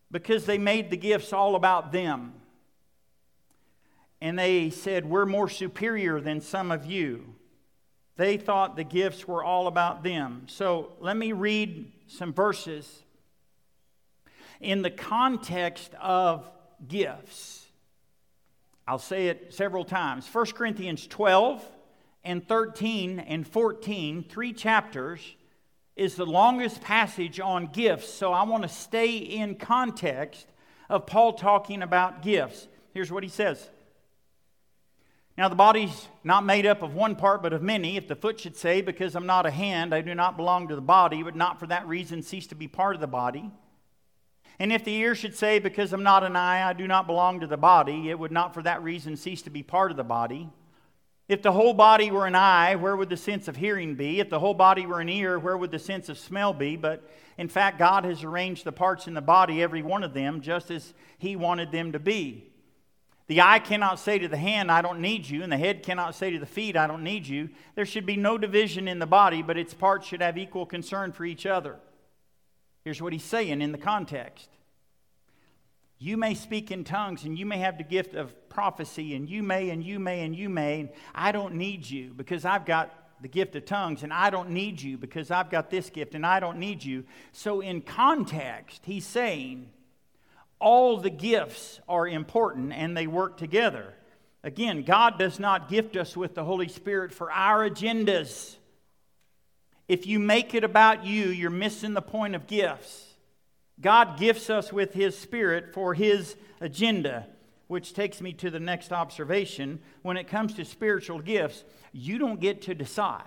because 0.09 0.47
they 0.47 0.57
made 0.57 0.89
the 0.89 0.97
gifts 0.97 1.33
all 1.33 1.53
about 1.53 1.91
them. 1.91 2.33
And 4.21 4.39
they 4.39 4.71
said, 4.71 5.05
We're 5.05 5.27
more 5.27 5.49
superior 5.49 6.19
than 6.19 6.41
some 6.41 6.71
of 6.71 6.83
you. 6.83 7.35
They 8.17 8.37
thought 8.37 8.75
the 8.75 8.83
gifts 8.83 9.27
were 9.27 9.43
all 9.43 9.67
about 9.67 10.03
them. 10.03 10.43
So 10.47 10.93
let 10.99 11.17
me 11.17 11.33
read 11.33 11.91
some 12.07 12.33
verses 12.33 13.03
in 14.61 14.81
the 14.81 14.89
context 14.89 15.93
of 16.01 16.49
gifts. 16.87 17.67
I'll 18.87 18.99
say 18.99 19.27
it 19.27 19.53
several 19.53 19.83
times. 19.83 20.27
1 20.31 20.45
Corinthians 20.47 21.07
12 21.07 21.63
and 22.23 22.47
13 22.47 23.19
and 23.19 23.47
14, 23.47 24.25
three 24.29 24.53
chapters, 24.53 25.35
is 25.95 26.15
the 26.15 26.25
longest 26.25 26.81
passage 26.81 27.39
on 27.39 27.67
gifts. 27.67 28.13
So 28.13 28.31
I 28.31 28.43
want 28.43 28.63
to 28.63 28.69
stay 28.69 29.17
in 29.17 29.55
context 29.55 30.47
of 30.89 31.05
Paul 31.05 31.33
talking 31.33 31.81
about 31.81 32.21
gifts. 32.21 32.67
Here's 32.93 33.11
what 33.11 33.23
he 33.23 33.29
says 33.29 33.69
now, 35.37 35.49
the 35.49 35.55
body's 35.55 36.07
not 36.23 36.45
made 36.45 36.65
up 36.65 36.81
of 36.81 36.95
one 36.95 37.17
part, 37.17 37.43
but 37.43 37.51
of 37.51 37.61
many. 37.61 37.97
If 37.97 38.07
the 38.07 38.15
foot 38.15 38.39
should 38.39 38.55
say, 38.55 38.81
Because 38.81 39.15
I'm 39.15 39.25
not 39.25 39.45
a 39.45 39.51
hand, 39.51 39.93
I 39.93 39.99
do 39.99 40.15
not 40.15 40.37
belong 40.37 40.69
to 40.69 40.75
the 40.75 40.81
body, 40.81 41.23
but 41.23 41.35
not 41.35 41.59
for 41.59 41.67
that 41.67 41.87
reason 41.87 42.21
cease 42.21 42.47
to 42.47 42.55
be 42.55 42.69
part 42.69 42.95
of 42.95 43.01
the 43.01 43.07
body. 43.07 43.51
And 44.59 44.71
if 44.71 44.85
the 44.85 44.95
ear 44.95 45.13
should 45.13 45.35
say, 45.35 45.59
Because 45.59 45.91
I'm 45.91 46.03
not 46.03 46.23
an 46.23 46.37
eye, 46.37 46.65
I 46.65 46.71
do 46.71 46.87
not 46.87 47.05
belong 47.05 47.41
to 47.41 47.47
the 47.47 47.57
body, 47.57 48.09
it 48.09 48.17
would 48.17 48.31
not 48.31 48.53
for 48.53 48.63
that 48.63 48.81
reason 48.81 49.17
cease 49.17 49.41
to 49.41 49.49
be 49.49 49.61
part 49.61 49.91
of 49.91 49.97
the 49.97 50.05
body. 50.05 50.49
If 51.27 51.41
the 51.41 51.51
whole 51.51 51.73
body 51.73 52.11
were 52.11 52.27
an 52.27 52.35
eye, 52.35 52.75
where 52.75 52.95
would 52.95 53.09
the 53.09 53.17
sense 53.17 53.49
of 53.49 53.57
hearing 53.57 53.95
be? 53.95 54.21
If 54.21 54.29
the 54.29 54.39
whole 54.39 54.53
body 54.53 54.85
were 54.85 55.01
an 55.01 55.09
ear, 55.09 55.37
where 55.37 55.57
would 55.57 55.71
the 55.71 55.79
sense 55.79 56.07
of 56.07 56.17
smell 56.17 56.53
be? 56.53 56.77
But 56.77 57.03
in 57.37 57.49
fact, 57.49 57.77
God 57.79 58.05
has 58.05 58.23
arranged 58.23 58.63
the 58.63 58.71
parts 58.71 59.05
in 59.07 59.15
the 59.15 59.21
body, 59.21 59.61
every 59.61 59.81
one 59.81 60.03
of 60.03 60.13
them, 60.13 60.39
just 60.39 60.71
as 60.71 60.93
He 61.17 61.35
wanted 61.35 61.73
them 61.73 61.91
to 61.91 61.99
be. 61.99 62.51
The 63.27 63.41
eye 63.41 63.59
cannot 63.59 63.99
say 63.99 64.19
to 64.19 64.27
the 64.27 64.37
hand, 64.37 64.71
I 64.71 64.81
don't 64.81 65.01
need 65.01 65.27
you, 65.27 65.41
and 65.41 65.51
the 65.51 65.57
head 65.57 65.81
cannot 65.81 66.13
say 66.13 66.29
to 66.31 66.39
the 66.39 66.45
feet, 66.45 66.77
I 66.77 66.85
don't 66.85 67.03
need 67.03 67.25
you. 67.25 67.49
There 67.73 67.85
should 67.85 68.05
be 68.05 68.17
no 68.17 68.37
division 68.37 68.87
in 68.87 68.99
the 68.99 69.07
body, 69.07 69.41
but 69.41 69.57
its 69.57 69.73
parts 69.73 70.07
should 70.07 70.21
have 70.21 70.37
equal 70.37 70.65
concern 70.65 71.11
for 71.11 71.25
each 71.25 71.47
other. 71.47 71.77
Here's 72.83 73.01
what 73.01 73.13
he's 73.13 73.23
saying 73.23 73.61
in 73.61 73.71
the 73.71 73.79
context 73.79 74.49
You 75.97 76.17
may 76.17 76.35
speak 76.35 76.69
in 76.69 76.83
tongues, 76.83 77.23
and 77.23 77.37
you 77.37 77.47
may 77.47 77.57
have 77.57 77.79
the 77.79 77.83
gift 77.83 78.13
of 78.13 78.47
prophecy, 78.47 79.15
and 79.15 79.27
you 79.27 79.41
may, 79.41 79.71
and 79.71 79.83
you 79.83 79.99
may, 79.99 80.23
and 80.23 80.35
you 80.35 80.47
may. 80.47 80.81
And 80.81 80.89
I 81.15 81.31
don't 81.31 81.55
need 81.55 81.89
you 81.89 82.13
because 82.15 82.45
I've 82.45 82.65
got 82.65 82.93
the 83.21 83.27
gift 83.27 83.55
of 83.55 83.65
tongues, 83.65 84.03
and 84.03 84.13
I 84.13 84.29
don't 84.29 84.51
need 84.51 84.79
you 84.79 84.99
because 84.99 85.31
I've 85.31 85.49
got 85.49 85.71
this 85.71 85.89
gift, 85.89 86.13
and 86.13 86.27
I 86.27 86.39
don't 86.39 86.59
need 86.59 86.83
you. 86.83 87.05
So, 87.31 87.61
in 87.61 87.81
context, 87.81 88.83
he's 88.85 89.07
saying, 89.07 89.71
all 90.59 90.97
the 90.97 91.09
gifts 91.09 91.79
are 91.87 92.07
important 92.07 92.73
and 92.73 92.95
they 92.95 93.07
work 93.07 93.37
together. 93.37 93.93
Again, 94.43 94.83
God 94.83 95.17
does 95.17 95.39
not 95.39 95.69
gift 95.69 95.95
us 95.95 96.15
with 96.15 96.35
the 96.35 96.43
Holy 96.43 96.67
Spirit 96.67 97.11
for 97.11 97.31
our 97.31 97.67
agendas. 97.67 98.55
If 99.87 100.07
you 100.07 100.19
make 100.19 100.53
it 100.53 100.63
about 100.63 101.05
you, 101.05 101.25
you're 101.25 101.49
missing 101.49 101.93
the 101.93 102.01
point 102.01 102.35
of 102.35 102.47
gifts. 102.47 103.15
God 103.81 104.17
gifts 104.17 104.49
us 104.49 104.71
with 104.71 104.93
His 104.93 105.17
Spirit 105.17 105.73
for 105.73 105.93
His 105.93 106.35
agenda, 106.61 107.27
which 107.67 107.93
takes 107.93 108.21
me 108.21 108.33
to 108.33 108.49
the 108.49 108.59
next 108.59 108.91
observation. 108.91 109.79
When 110.01 110.17
it 110.17 110.27
comes 110.27 110.53
to 110.53 110.65
spiritual 110.65 111.19
gifts, 111.19 111.63
you 111.91 112.17
don't 112.17 112.39
get 112.39 112.63
to 112.63 112.75
decide. 112.75 113.23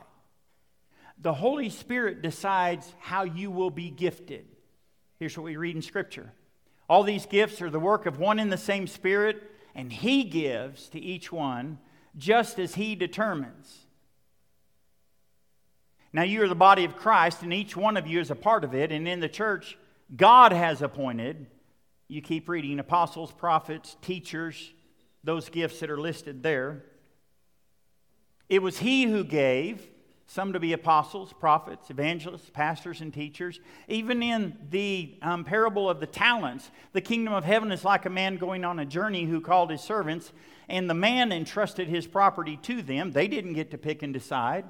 The 1.20 1.34
Holy 1.34 1.68
Spirit 1.68 2.22
decides 2.22 2.92
how 3.00 3.24
you 3.24 3.50
will 3.50 3.70
be 3.70 3.90
gifted. 3.90 4.46
Here's 5.18 5.36
what 5.36 5.44
we 5.44 5.56
read 5.56 5.74
in 5.74 5.82
Scripture 5.82 6.32
all 6.88 7.02
these 7.02 7.26
gifts 7.26 7.60
are 7.60 7.70
the 7.70 7.78
work 7.78 8.06
of 8.06 8.18
one 8.18 8.38
and 8.38 8.50
the 8.50 8.56
same 8.56 8.86
Spirit, 8.86 9.42
and 9.74 9.92
He 9.92 10.24
gives 10.24 10.88
to 10.90 10.98
each 11.00 11.30
one 11.30 11.78
just 12.16 12.58
as 12.58 12.74
He 12.74 12.94
determines. 12.94 13.86
Now, 16.12 16.22
you 16.22 16.42
are 16.42 16.48
the 16.48 16.54
body 16.54 16.84
of 16.84 16.96
Christ, 16.96 17.42
and 17.42 17.52
each 17.52 17.76
one 17.76 17.96
of 17.98 18.06
you 18.06 18.18
is 18.18 18.30
a 18.30 18.34
part 18.34 18.64
of 18.64 18.74
it. 18.74 18.90
And 18.90 19.06
in 19.06 19.20
the 19.20 19.28
church, 19.28 19.76
God 20.16 20.52
has 20.52 20.80
appointed, 20.80 21.46
you 22.08 22.22
keep 22.22 22.48
reading, 22.48 22.78
apostles, 22.78 23.30
prophets, 23.30 23.96
teachers, 24.00 24.72
those 25.22 25.50
gifts 25.50 25.80
that 25.80 25.90
are 25.90 26.00
listed 26.00 26.42
there. 26.42 26.84
It 28.48 28.62
was 28.62 28.78
He 28.78 29.04
who 29.04 29.22
gave 29.24 29.86
some 30.30 30.52
to 30.52 30.60
be 30.60 30.74
apostles, 30.74 31.32
prophets, 31.32 31.88
evangelists, 31.88 32.50
pastors, 32.50 33.00
and 33.00 33.14
teachers. 33.14 33.60
Even 33.88 34.22
in 34.22 34.58
the 34.68 35.16
um, 35.22 35.42
parable 35.42 35.88
of 35.88 36.00
the 36.00 36.06
talents, 36.06 36.70
the 36.92 37.00
kingdom 37.00 37.32
of 37.32 37.44
heaven 37.44 37.72
is 37.72 37.82
like 37.82 38.04
a 38.04 38.10
man 38.10 38.36
going 38.36 38.62
on 38.62 38.78
a 38.78 38.84
journey 38.84 39.24
who 39.24 39.40
called 39.40 39.70
his 39.70 39.80
servants, 39.80 40.30
and 40.68 40.88
the 40.88 40.94
man 40.94 41.32
entrusted 41.32 41.88
his 41.88 42.06
property 42.06 42.58
to 42.58 42.82
them. 42.82 43.10
They 43.10 43.26
didn't 43.26 43.54
get 43.54 43.70
to 43.70 43.78
pick 43.78 44.02
and 44.02 44.12
decide. 44.12 44.66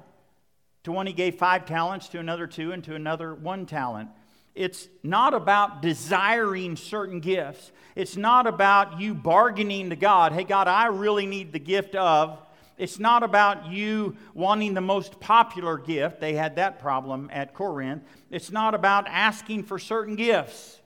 To 0.83 0.93
one, 0.93 1.07
he 1.07 1.13
gave 1.13 1.35
five 1.35 1.65
talents, 1.65 2.07
to 2.09 2.19
another, 2.19 2.47
two, 2.47 2.71
and 2.71 2.81
to 2.85 2.95
another, 2.95 3.35
one 3.35 3.65
talent. 3.65 4.09
It's 4.55 4.87
not 5.03 5.33
about 5.33 5.81
desiring 5.81 6.77
certain 6.77 7.19
gifts. 7.19 7.73
It's 7.97 8.15
not 8.15 8.47
about 8.47 9.01
you 9.01 9.13
bargaining 9.13 9.89
to 9.89 9.97
God, 9.97 10.31
hey, 10.31 10.45
God, 10.45 10.69
I 10.69 10.87
really 10.87 11.25
need 11.25 11.51
the 11.51 11.59
gift 11.59 11.95
of 11.95 12.39
it's 12.79 12.97
not 12.97 13.23
about 13.23 13.67
you 13.67 14.15
wanting 14.33 14.73
the 14.73 14.81
most 14.81 15.19
popular 15.19 15.77
gift. 15.77 16.21
They 16.21 16.33
had 16.33 16.55
that 16.55 16.79
problem 16.79 17.29
at 17.31 17.53
Corinth. 17.53 18.03
It's 18.31 18.51
not 18.51 18.73
about 18.73 19.05
asking 19.07 19.63
for 19.63 19.77
certain 19.77 20.15
gifts. 20.15 20.79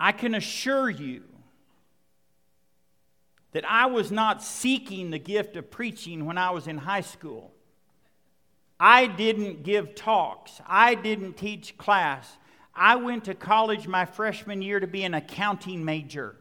I 0.00 0.10
can 0.10 0.34
assure 0.34 0.90
you 0.90 1.22
that 3.52 3.64
I 3.70 3.86
was 3.86 4.10
not 4.10 4.42
seeking 4.42 5.10
the 5.10 5.18
gift 5.20 5.56
of 5.56 5.70
preaching 5.70 6.26
when 6.26 6.36
I 6.36 6.50
was 6.50 6.66
in 6.66 6.78
high 6.78 7.00
school. 7.00 7.54
I 8.80 9.06
didn't 9.06 9.62
give 9.62 9.94
talks, 9.94 10.60
I 10.66 10.96
didn't 10.96 11.34
teach 11.38 11.78
class. 11.78 12.36
I 12.74 12.96
went 12.96 13.24
to 13.24 13.34
college 13.34 13.88
my 13.88 14.04
freshman 14.04 14.60
year 14.60 14.80
to 14.80 14.86
be 14.86 15.04
an 15.04 15.14
accounting 15.14 15.82
major. 15.82 16.36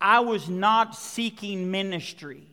I 0.00 0.20
was 0.20 0.48
not 0.48 0.94
seeking 0.94 1.70
ministry. 1.70 2.46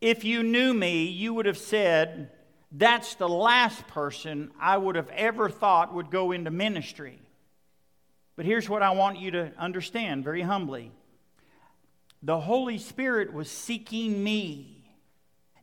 If 0.00 0.24
you 0.24 0.42
knew 0.42 0.72
me, 0.72 1.06
you 1.06 1.34
would 1.34 1.46
have 1.46 1.58
said, 1.58 2.30
That's 2.70 3.14
the 3.16 3.28
last 3.28 3.86
person 3.88 4.50
I 4.60 4.76
would 4.76 4.94
have 4.96 5.10
ever 5.10 5.48
thought 5.48 5.94
would 5.94 6.10
go 6.10 6.32
into 6.32 6.50
ministry. 6.50 7.18
But 8.36 8.46
here's 8.46 8.68
what 8.68 8.82
I 8.82 8.90
want 8.90 9.18
you 9.18 9.32
to 9.32 9.52
understand 9.58 10.22
very 10.22 10.42
humbly 10.42 10.92
the 12.22 12.40
Holy 12.40 12.78
Spirit 12.78 13.32
was 13.32 13.50
seeking 13.50 14.22
me 14.22 14.78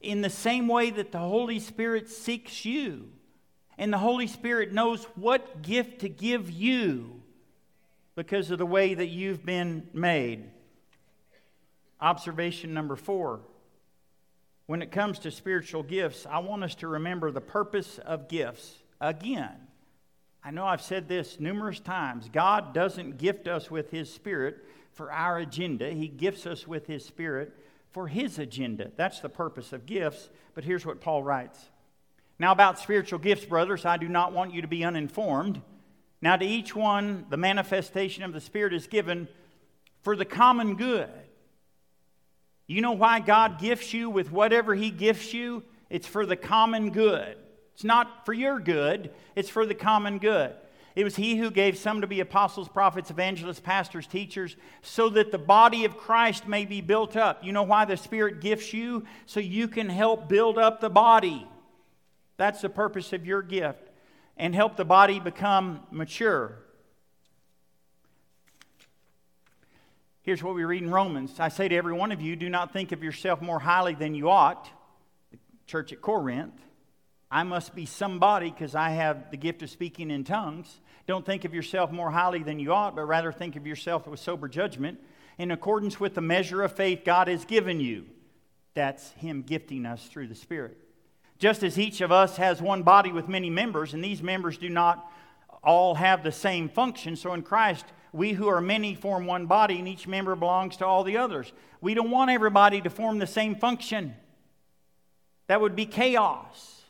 in 0.02 0.22
the 0.22 0.30
same 0.30 0.68
way 0.68 0.90
that 0.90 1.12
the 1.12 1.20
Holy 1.20 1.60
Spirit 1.60 2.10
seeks 2.10 2.64
you. 2.64 3.10
And 3.78 3.92
the 3.92 3.98
Holy 3.98 4.28
Spirit 4.28 4.72
knows 4.72 5.04
what 5.16 5.62
gift 5.62 6.00
to 6.00 6.10
give 6.10 6.50
you 6.50 7.22
because 8.16 8.50
of 8.52 8.58
the 8.58 8.66
way 8.66 8.94
that 8.94 9.08
you've 9.08 9.46
been 9.46 9.88
made. 9.94 10.50
Observation 12.00 12.74
number 12.74 12.96
four. 12.96 13.42
When 14.68 14.82
it 14.82 14.92
comes 14.92 15.20
to 15.20 15.32
spiritual 15.32 15.84
gifts, 15.84 16.26
I 16.26 16.40
want 16.40 16.64
us 16.64 16.76
to 16.76 16.88
remember 16.88 17.30
the 17.30 17.42
purpose 17.42 18.00
of 18.00 18.28
gifts. 18.28 18.74
Again, 19.00 19.54
I 20.44 20.52
know 20.52 20.66
I've 20.66 20.82
said 20.82 21.08
this 21.08 21.40
numerous 21.40 21.80
times. 21.80 22.30
God 22.32 22.74
doesn't 22.74 23.18
gift 23.18 23.48
us 23.48 23.70
with 23.70 23.92
His 23.92 24.12
Spirit 24.12 24.58
for 24.94 25.12
our 25.12 25.40
agenda, 25.40 25.92
He 25.92 26.08
gifts 26.08 26.46
us 26.46 26.68
with 26.68 26.88
His 26.88 27.06
Spirit 27.06 27.54
for 27.92 28.08
His 28.08 28.40
agenda. 28.40 28.92
That's 28.96 29.20
the 29.20 29.30
purpose 29.30 29.74
of 29.74 29.86
gifts. 29.86 30.30
But 30.54 30.64
here's 30.64 30.86
what 30.86 31.02
Paul 31.02 31.22
writes 31.22 31.60
Now, 32.40 32.52
about 32.52 32.80
spiritual 32.80 33.20
gifts, 33.20 33.46
brothers, 33.46 33.86
I 33.86 33.98
do 33.98 34.08
not 34.08 34.34
want 34.34 34.54
you 34.54 34.62
to 34.62 34.68
be 34.68 34.84
uninformed. 34.86 35.62
Now, 36.22 36.36
to 36.36 36.46
each 36.46 36.76
one, 36.76 37.26
the 37.30 37.38
manifestation 37.38 38.24
of 38.24 38.34
the 38.34 38.42
Spirit 38.42 38.74
is 38.74 38.88
given 38.88 39.28
for 40.02 40.16
the 40.16 40.26
common 40.26 40.76
good. 40.76 41.10
You 42.68 42.82
know 42.82 42.94
why 42.94 43.20
God 43.20 43.60
gifts 43.60 43.94
you 43.94 44.10
with 44.10 44.32
whatever 44.32 44.74
He 44.74 44.90
gifts 44.90 45.34
you? 45.34 45.64
It's 45.90 46.08
for 46.08 46.26
the 46.26 46.36
common 46.36 46.90
good. 46.90 47.38
It's 47.74 47.84
not 47.84 48.26
for 48.26 48.34
your 48.34 48.60
good, 48.60 49.12
it's 49.36 49.50
for 49.50 49.66
the 49.66 49.76
common 49.76 50.18
good. 50.18 50.54
It 50.96 51.04
was 51.04 51.16
He 51.18 51.36
who 51.36 51.52
gave 51.52 51.78
some 51.78 52.02
to 52.02 52.08
be 52.08 52.22
apostles, 52.22 52.70
prophets, 52.70 53.12
evangelists, 53.12 53.60
pastors, 53.60 54.08
teachers, 54.08 54.56
so 54.82 55.10
that 55.10 55.32
the 55.32 55.38
body 55.38 55.84
of 55.84 55.98
Christ 55.98 56.48
may 56.48 56.66
be 56.66 56.82
built 56.82 57.18
up. 57.18 57.44
You 57.44 57.52
know 57.52 57.64
why 57.64 57.86
the 57.86 57.98
Spirit 57.98 58.40
gifts 58.40 58.74
you? 58.74 59.06
So 59.26 59.42
you 59.42 59.68
can 59.68 59.90
help 59.90 60.30
build 60.30 60.58
up 60.58 60.80
the 60.80 60.90
body. 60.90 61.46
That's 62.38 62.62
the 62.62 62.70
purpose 62.70 63.12
of 63.12 63.26
your 63.26 63.42
gift 63.42 63.85
and 64.38 64.54
help 64.54 64.76
the 64.76 64.86
body 64.86 65.20
become 65.20 65.82
mature. 65.92 66.58
Here's 70.24 70.42
what 70.42 70.56
we 70.56 70.64
read 70.64 70.82
in 70.82 70.90
Romans. 70.90 71.40
I 71.40 71.50
say 71.50 71.68
to 71.68 71.76
every 71.76 71.94
one 71.94 72.12
of 72.12 72.20
you, 72.20 72.36
do 72.36 72.50
not 72.50 72.74
think 72.74 72.92
of 72.92 73.04
yourself 73.04 73.42
more 73.42 73.60
highly 73.60 73.94
than 73.94 74.16
you 74.16 74.30
ought. 74.30 74.68
The 75.32 75.38
church 75.68 75.94
at 75.94 76.02
Corinth. 76.02 76.60
I 77.30 77.44
must 77.44 77.76
be 77.76 77.86
somebody 77.86 78.50
because 78.50 78.76
I 78.76 78.90
have 78.90 79.30
the 79.30 79.38
gift 79.38 79.62
of 79.62 79.70
speaking 79.70 80.10
in 80.10 80.24
tongues. 80.24 80.80
Don't 81.06 81.26
think 81.26 81.46
of 81.46 81.54
yourself 81.54 81.92
more 81.92 82.10
highly 82.10 82.42
than 82.42 82.60
you 82.60 82.74
ought, 82.74 82.96
but 82.96 83.06
rather 83.06 83.32
think 83.32 83.56
of 83.56 83.68
yourself 83.68 84.08
with 84.08 84.20
sober 84.20 84.48
judgment 84.48 85.00
in 85.38 85.52
accordance 85.52 86.00
with 86.00 86.16
the 86.16 86.22
measure 86.22 86.64
of 86.64 86.72
faith 86.72 87.02
God 87.06 87.28
has 87.28 87.46
given 87.46 87.80
you. 87.80 88.06
That's 88.74 89.12
Him 89.12 89.44
gifting 89.44 89.86
us 89.86 90.08
through 90.08 90.28
the 90.28 90.36
Spirit. 90.36 90.85
Just 91.46 91.62
as 91.62 91.78
each 91.78 92.02
of 92.02 92.12
us 92.12 92.38
has 92.38 92.60
one 92.60 92.82
body 92.82 93.12
with 93.12 93.30
many 93.30 93.52
members, 93.52 93.94
and 93.94 94.04
these 94.04 94.24
members 94.24 94.58
do 94.58 94.68
not 94.68 95.08
all 95.64 95.94
have 95.94 96.24
the 96.24 96.32
same 96.32 96.68
function, 96.68 97.16
so 97.16 97.36
in 97.36 97.44
Christ, 97.44 97.86
we 98.12 98.34
who 98.34 98.48
are 98.48 98.60
many 98.60 98.96
form 98.96 99.28
one 99.28 99.46
body, 99.46 99.78
and 99.78 99.88
each 99.88 100.08
member 100.08 100.36
belongs 100.36 100.76
to 100.78 100.88
all 100.88 101.04
the 101.04 101.18
others. 101.18 101.54
We 101.82 101.94
don't 101.94 102.10
want 102.10 102.32
everybody 102.32 102.82
to 102.82 102.90
form 102.90 103.20
the 103.20 103.28
same 103.28 103.54
function. 103.54 104.16
That 105.46 105.62
would 105.62 105.76
be 105.76 105.86
chaos. 105.86 106.82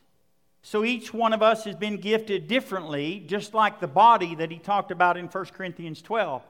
So 0.62 0.86
each 0.86 1.14
one 1.14 1.34
of 1.34 1.42
us 1.42 1.66
has 1.66 1.76
been 1.76 1.98
gifted 1.98 2.48
differently, 2.48 3.26
just 3.28 3.54
like 3.54 3.82
the 3.82 3.88
body 3.88 4.36
that 4.36 4.52
he 4.52 4.58
talked 4.58 4.90
about 4.90 5.18
in 5.18 5.28
1 5.28 5.46
Corinthians 5.48 6.02
12. 6.02 6.42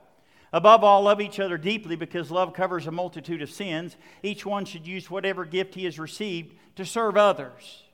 Above 0.54 0.84
all, 0.84 1.02
love 1.02 1.22
each 1.22 1.40
other 1.40 1.58
deeply 1.58 1.96
because 1.96 2.30
love 2.30 2.54
covers 2.54 2.86
a 2.86 2.92
multitude 2.92 3.42
of 3.42 3.50
sins. 3.50 3.98
Each 4.22 4.46
one 4.46 4.66
should 4.66 4.86
use 4.86 5.10
whatever 5.10 5.44
gift 5.44 5.74
he 5.74 5.86
has 5.86 5.98
received 5.98 6.54
to 6.76 6.86
serve 6.86 7.18
others 7.18 7.85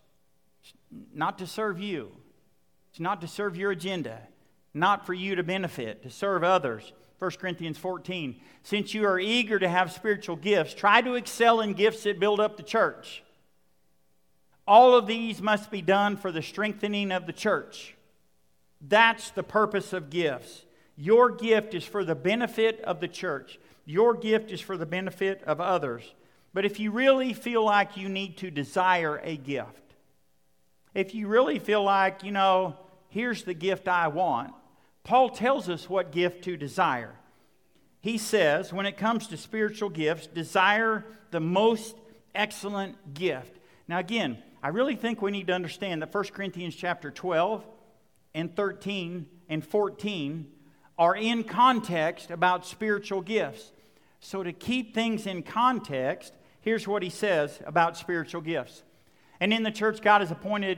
not 1.14 1.38
to 1.40 1.48
serve 1.48 1.80
you, 1.80 2.12
it's 2.90 3.00
not 3.00 3.22
to 3.22 3.28
serve 3.28 3.56
your 3.56 3.72
agenda, 3.72 4.20
not 4.74 5.06
for 5.06 5.14
you 5.14 5.36
to 5.36 5.44
benefit, 5.44 6.04
to 6.04 6.10
serve 6.10 6.44
others. 6.44 6.92
1 7.20 7.32
Corinthians 7.40 7.78
14. 7.78 8.42
Since 8.64 8.94
you 8.94 9.06
are 9.06 9.20
eager 9.20 9.60
to 9.60 9.70
have 9.70 9.92
spiritual 9.92 10.36
gifts, 10.36 10.74
try 10.74 11.02
to 11.02 11.14
excel 11.14 11.62
in 11.62 11.74
gifts 11.74 12.04
that 12.04 12.20
build 12.20 12.40
up 12.40 12.58
the 12.58 12.64
church. 12.64 13.24
All 14.68 14.96
of 14.96 15.06
these 15.06 15.42
must 15.42 15.70
be 15.70 15.82
done 15.82 16.18
for 16.18 16.32
the 16.32 16.42
strengthening 16.42 17.12
of 17.12 17.28
the 17.28 17.34
church. 17.34 17.96
That's 18.82 19.30
the 19.32 19.44
purpose 19.44 19.94
of 19.94 20.10
gifts. 20.10 20.66
Your 20.98 21.30
gift 21.30 21.74
is 21.74 21.86
for 21.86 22.04
the 22.04 22.16
benefit 22.16 22.82
of 22.82 23.00
the 23.00 23.08
church. 23.08 23.60
Your 23.86 24.16
gift 24.16 24.52
is 24.52 24.62
for 24.62 24.78
the 24.78 24.86
benefit 24.86 25.44
of 25.44 25.62
others. 25.62 26.14
But 26.54 26.66
if 26.66 26.80
you 26.80 26.92
really 26.92 27.34
feel 27.34 27.64
like 27.64 27.98
you 27.98 28.10
need 28.10 28.38
to 28.38 28.52
desire 28.52 29.22
a 29.24 29.38
gift, 29.38 29.91
if 30.94 31.16
you 31.16 31.28
really 31.28 31.60
feel 31.60 31.84
like, 31.84 32.24
you 32.24 32.32
know, 32.32 32.76
here's 33.10 33.44
the 33.44 33.54
gift 33.54 33.88
I 33.88 34.08
want, 34.08 34.54
Paul 35.04 35.30
tells 35.30 35.70
us 35.70 35.90
what 35.90 36.12
gift 36.12 36.44
to 36.46 36.58
desire. 36.58 37.16
He 38.02 38.18
says, 38.18 38.74
when 38.74 38.86
it 38.86 38.98
comes 38.98 39.28
to 39.28 39.38
spiritual 39.38 39.90
gifts, 39.90 40.28
desire 40.28 41.06
the 41.32 41.40
most 41.40 41.96
excellent 42.34 43.14
gift. 43.14 43.58
Now, 43.88 44.00
again, 44.00 44.38
I 44.64 44.70
really 44.70 44.96
think 44.96 45.22
we 45.22 45.32
need 45.32 45.48
to 45.48 45.54
understand 45.54 46.02
that 46.02 46.14
1 46.14 46.24
Corinthians 46.26 46.76
chapter 46.76 47.12
12 47.12 47.66
and 48.34 48.56
13 48.56 49.28
and 49.50 49.66
14 49.66 50.48
are 50.98 51.16
in 51.16 51.44
context 51.44 52.32
about 52.32 52.66
spiritual 52.66 53.22
gifts. 53.22 53.72
So, 54.20 54.44
to 54.44 54.54
keep 54.54 54.94
things 54.94 55.26
in 55.26 55.42
context, 55.42 56.34
here's 56.62 56.88
what 56.88 57.02
he 57.02 57.10
says 57.10 57.60
about 57.66 57.98
spiritual 57.98 58.42
gifts. 58.42 58.84
And 59.42 59.52
in 59.52 59.64
the 59.64 59.72
church, 59.72 60.02
God 60.02 60.22
has 60.22 60.30
appointed 60.30 60.78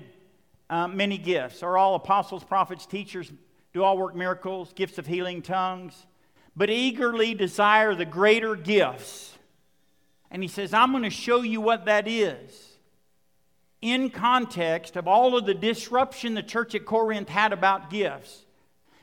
uh, 0.69 0.87
many 0.87 1.17
gifts. 1.17 1.61
Are 1.61 1.77
all 1.77 1.95
apostles, 1.95 2.45
prophets, 2.45 2.85
teachers, 2.85 3.31
do 3.73 3.83
all 3.83 3.97
work 3.97 4.15
miracles, 4.15 4.71
gifts 4.73 4.97
of 4.97 5.05
healing, 5.05 5.41
tongues? 5.41 6.07
But 6.55 6.69
eagerly 6.69 7.33
desire 7.33 7.93
the 7.93 8.05
greater 8.05 8.55
gifts. 8.55 9.37
And 10.31 10.41
he 10.41 10.47
says, 10.47 10.73
I'm 10.73 10.91
going 10.91 11.03
to 11.03 11.09
show 11.09 11.41
you 11.41 11.59
what 11.59 11.85
that 11.85 12.07
is. 12.07 12.77
In 13.81 14.09
context 14.09 14.95
of 14.95 15.09
all 15.09 15.35
of 15.35 15.45
the 15.45 15.53
disruption 15.53 16.33
the 16.33 16.41
church 16.41 16.73
at 16.73 16.85
Corinth 16.85 17.27
had 17.27 17.51
about 17.51 17.89
gifts, 17.89 18.45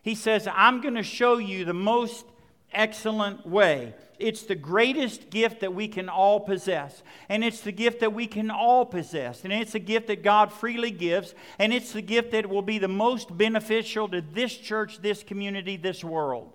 he 0.03 0.15
says, 0.15 0.49
I'm 0.51 0.81
going 0.81 0.95
to 0.95 1.03
show 1.03 1.37
you 1.37 1.67
the 1.67 1.75
most 1.75 2.25
excellent 2.73 3.47
way. 3.47 3.95
It's 4.19 4.43
the 4.43 4.55
greatest 4.55 5.31
gift 5.31 5.61
that 5.61 5.73
we 5.73 5.89
can 5.89 6.09
all 6.11 6.41
possess. 6.41 7.03
And 7.29 7.43
it's 7.43 7.63
the 7.63 7.73
gift 7.73 8.01
that 8.01 8.13
we 8.13 8.27
can 8.27 8.51
all 8.51 8.85
possess. 8.85 9.45
And 9.45 9.53
it's 9.53 9.75
a 9.75 9.79
gift 9.79 10.09
that 10.09 10.23
God 10.23 10.53
freely 10.53 10.91
gives. 10.91 11.35
And 11.59 11.73
it's 11.73 11.93
the 11.93 12.03
gift 12.03 12.33
that 12.33 12.49
will 12.49 12.63
be 12.63 12.79
the 12.79 12.89
most 12.89 13.37
beneficial 13.37 14.09
to 14.09 14.21
this 14.21 14.55
church, 14.55 15.01
this 15.01 15.23
community, 15.23 15.77
this 15.77 16.05
world. 16.05 16.53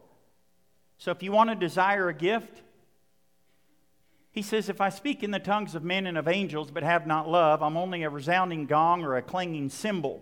So 0.98 1.12
if 1.12 1.24
you 1.24 1.32
want 1.32 1.50
to 1.50 1.56
desire 1.56 2.08
a 2.08 2.14
gift, 2.14 2.62
he 4.32 4.42
says, 4.42 4.70
If 4.70 4.80
I 4.80 4.90
speak 4.90 5.24
in 5.24 5.32
the 5.32 5.40
tongues 5.40 5.76
of 5.76 5.84
men 5.84 6.06
and 6.06 6.18
of 6.18 6.28
angels 6.28 6.70
but 6.70 6.84
have 6.84 7.08
not 7.08 7.28
love, 7.28 7.64
I'm 7.64 7.78
only 7.78 8.04
a 8.04 8.10
resounding 8.10 8.68
gong 8.68 9.04
or 9.04 9.16
a 9.16 9.22
clanging 9.22 9.70
cymbal. 9.70 10.22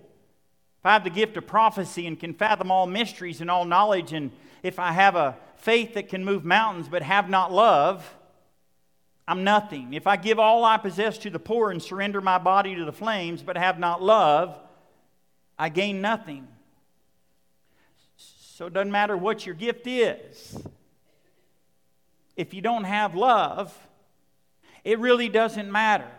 If 0.79 0.85
I 0.85 0.93
have 0.93 1.03
the 1.03 1.09
gift 1.09 1.35
of 1.35 1.47
prophecy 1.47 2.07
and 2.07 2.19
can 2.19 2.33
fathom 2.33 2.69
all 2.69 2.85
mysteries 2.85 3.41
and 3.41 3.49
all 3.49 3.65
knowledge, 3.65 4.13
and 4.13 4.31
if 4.61 4.79
I 4.79 4.91
have 4.91 5.15
a 5.15 5.37
faith 5.63 5.93
that 5.93 6.09
can 6.09 6.25
move 6.25 6.43
mountains 6.43 6.89
but 6.89 7.01
have 7.01 7.29
not 7.29 7.51
love, 7.51 8.15
I'm 9.25 9.45
nothing. 9.45 9.93
If 9.93 10.07
I 10.07 10.17
give 10.17 10.37
all 10.37 10.65
I 10.65 10.77
possess 10.77 11.17
to 11.19 11.29
the 11.29 11.39
poor 11.39 11.71
and 11.71 11.81
surrender 11.81 12.19
my 12.19 12.37
body 12.37 12.75
to 12.75 12.83
the 12.83 12.91
flames 12.91 13.41
but 13.41 13.57
have 13.57 13.79
not 13.79 14.01
love, 14.01 14.59
I 15.57 15.69
gain 15.69 16.01
nothing. 16.01 16.47
So 18.17 18.67
it 18.67 18.73
doesn't 18.73 18.91
matter 18.91 19.15
what 19.15 19.45
your 19.45 19.55
gift 19.55 19.87
is. 19.87 20.61
If 22.35 22.53
you 22.53 22.61
don't 22.61 22.83
have 22.83 23.15
love, 23.15 23.75
it 24.83 24.99
really 24.99 25.29
doesn't 25.29 25.71
matter. 25.71 26.11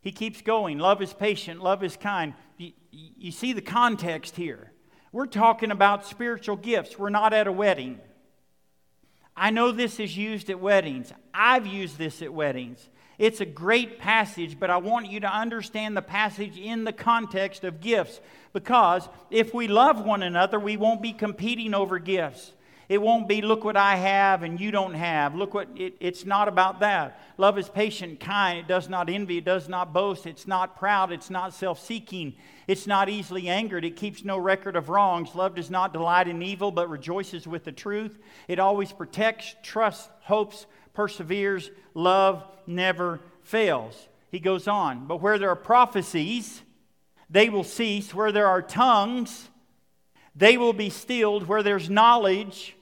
He 0.00 0.12
keeps 0.12 0.40
going. 0.40 0.78
Love 0.78 1.02
is 1.02 1.12
patient, 1.12 1.62
love 1.62 1.84
is 1.84 1.96
kind. 1.96 2.32
You, 2.56 2.72
you 2.90 3.32
see 3.32 3.52
the 3.52 3.60
context 3.60 4.36
here. 4.36 4.72
We're 5.12 5.26
talking 5.26 5.70
about 5.70 6.06
spiritual 6.06 6.56
gifts. 6.56 6.98
We're 6.98 7.10
not 7.10 7.34
at 7.34 7.46
a 7.46 7.52
wedding. 7.52 8.00
I 9.36 9.50
know 9.50 9.72
this 9.72 9.98
is 9.98 10.16
used 10.16 10.50
at 10.50 10.60
weddings. 10.60 11.12
I've 11.32 11.66
used 11.66 11.98
this 11.98 12.22
at 12.22 12.32
weddings. 12.32 12.88
It's 13.18 13.40
a 13.40 13.46
great 13.46 13.98
passage, 13.98 14.58
but 14.58 14.70
I 14.70 14.78
want 14.78 15.10
you 15.10 15.20
to 15.20 15.32
understand 15.32 15.96
the 15.96 16.02
passage 16.02 16.58
in 16.58 16.84
the 16.84 16.92
context 16.92 17.64
of 17.64 17.80
gifts 17.80 18.20
because 18.52 19.08
if 19.30 19.54
we 19.54 19.68
love 19.68 20.04
one 20.04 20.22
another, 20.22 20.58
we 20.58 20.76
won't 20.76 21.02
be 21.02 21.12
competing 21.12 21.74
over 21.74 21.98
gifts. 21.98 22.52
It 22.92 23.00
won't 23.00 23.26
be, 23.26 23.40
look 23.40 23.64
what 23.64 23.78
I 23.78 23.96
have 23.96 24.42
and 24.42 24.60
you 24.60 24.70
don't 24.70 24.92
have. 24.92 25.34
Look 25.34 25.54
what, 25.54 25.66
it, 25.76 25.94
it's 25.98 26.26
not 26.26 26.46
about 26.46 26.80
that. 26.80 27.22
Love 27.38 27.56
is 27.56 27.66
patient, 27.70 28.20
kind. 28.20 28.58
It 28.58 28.68
does 28.68 28.86
not 28.86 29.08
envy. 29.08 29.38
It 29.38 29.46
does 29.46 29.66
not 29.66 29.94
boast. 29.94 30.26
It's 30.26 30.46
not 30.46 30.76
proud. 30.76 31.10
It's 31.10 31.30
not 31.30 31.54
self 31.54 31.82
seeking. 31.82 32.34
It's 32.66 32.86
not 32.86 33.08
easily 33.08 33.48
angered. 33.48 33.86
It 33.86 33.96
keeps 33.96 34.24
no 34.24 34.36
record 34.36 34.76
of 34.76 34.90
wrongs. 34.90 35.34
Love 35.34 35.54
does 35.54 35.70
not 35.70 35.94
delight 35.94 36.28
in 36.28 36.42
evil, 36.42 36.70
but 36.70 36.90
rejoices 36.90 37.46
with 37.46 37.64
the 37.64 37.72
truth. 37.72 38.18
It 38.46 38.58
always 38.58 38.92
protects, 38.92 39.56
trusts, 39.62 40.10
hopes, 40.24 40.66
perseveres. 40.92 41.70
Love 41.94 42.44
never 42.66 43.20
fails. 43.42 44.06
He 44.30 44.38
goes 44.38 44.68
on. 44.68 45.06
But 45.06 45.22
where 45.22 45.38
there 45.38 45.48
are 45.48 45.56
prophecies, 45.56 46.60
they 47.30 47.48
will 47.48 47.64
cease. 47.64 48.12
Where 48.12 48.32
there 48.32 48.48
are 48.48 48.60
tongues, 48.60 49.48
they 50.36 50.58
will 50.58 50.74
be 50.74 50.90
stilled. 50.90 51.48
Where 51.48 51.62
there's 51.62 51.88
knowledge, 51.88 52.76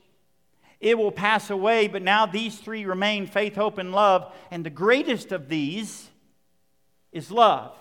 it 0.80 0.96
will 0.96 1.12
pass 1.12 1.50
away, 1.50 1.88
but 1.88 2.02
now 2.02 2.24
these 2.24 2.58
three 2.58 2.86
remain 2.86 3.26
faith, 3.26 3.54
hope, 3.54 3.76
and 3.76 3.92
love. 3.92 4.32
And 4.50 4.64
the 4.64 4.70
greatest 4.70 5.30
of 5.30 5.48
these 5.48 6.08
is 7.12 7.30
love. 7.30 7.76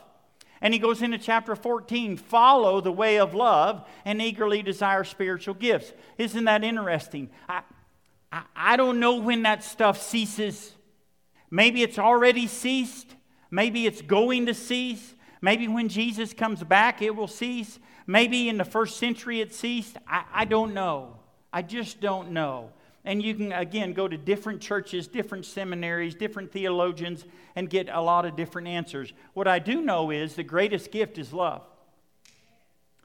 And 0.62 0.74
he 0.74 0.80
goes 0.80 1.02
into 1.02 1.18
chapter 1.18 1.56
14 1.56 2.18
follow 2.18 2.82
the 2.82 2.92
way 2.92 3.20
of 3.20 3.34
love 3.34 3.88
and 4.04 4.22
eagerly 4.22 4.62
desire 4.62 5.06
spiritual 5.06 5.54
gifts. 5.54 5.94
Isn't 6.18 6.44
that 6.44 6.66
interesting? 6.66 7.30
I, 7.48 7.62
I, 8.32 8.44
I 8.56 8.76
don't 8.76 9.00
know 9.00 9.16
when 9.16 9.44
that 9.44 9.64
stuff 9.64 10.02
ceases. 10.02 10.74
Maybe 11.50 11.82
it's 11.82 11.98
already 11.98 12.48
ceased. 12.48 13.16
Maybe 13.50 13.86
it's 13.86 14.02
going 14.02 14.48
to 14.48 14.54
cease. 14.54 15.16
Maybe 15.42 15.70
when 15.70 15.88
Jesus 15.88 16.34
comes 16.34 16.62
back, 16.64 17.02
it 17.02 17.16
will 17.16 17.28
cease. 17.28 17.80
Maybe 18.06 18.50
in 18.50 18.58
the 18.58 18.66
first 18.66 18.98
century 18.98 19.40
it 19.40 19.54
ceased. 19.54 19.96
I, 20.06 20.24
I 20.34 20.46
don't 20.46 20.74
know. 20.74 21.16
I 21.54 21.62
just 21.62 22.02
don't 22.02 22.32
know. 22.32 22.72
And 23.10 23.24
you 23.24 23.34
can, 23.34 23.52
again, 23.52 23.94
go 23.94 24.08
to 24.08 24.16
different 24.16 24.62
churches, 24.62 25.08
different 25.08 25.44
seminaries, 25.44 26.14
different 26.14 26.52
theologians, 26.52 27.26
and 27.56 27.68
get 27.68 27.90
a 27.90 28.00
lot 28.00 28.24
of 28.24 28.36
different 28.36 28.68
answers. 28.68 29.14
What 29.34 29.48
I 29.48 29.58
do 29.58 29.82
know 29.82 30.12
is 30.12 30.36
the 30.36 30.44
greatest 30.44 30.92
gift 30.92 31.18
is 31.18 31.34
love. 31.34 31.64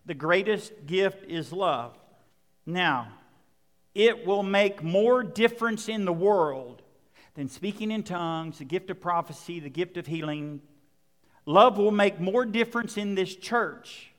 The 0.04 0.12
greatest 0.12 0.84
gift 0.84 1.24
is 1.26 1.54
love. 1.54 1.96
Now, 2.66 3.12
it 3.94 4.26
will 4.26 4.42
make 4.42 4.82
more 4.82 5.22
difference 5.22 5.88
in 5.88 6.04
the 6.04 6.12
world 6.12 6.82
than 7.32 7.48
speaking 7.48 7.90
in 7.90 8.02
tongues, 8.02 8.58
the 8.58 8.66
gift 8.66 8.90
of 8.90 9.00
prophecy, 9.00 9.58
the 9.58 9.70
gift 9.70 9.96
of 9.96 10.06
healing. 10.06 10.60
Love 11.46 11.78
will 11.78 11.90
make 11.90 12.20
more 12.20 12.44
difference 12.44 12.98
in 12.98 13.14
this 13.14 13.34
church. 13.34 14.12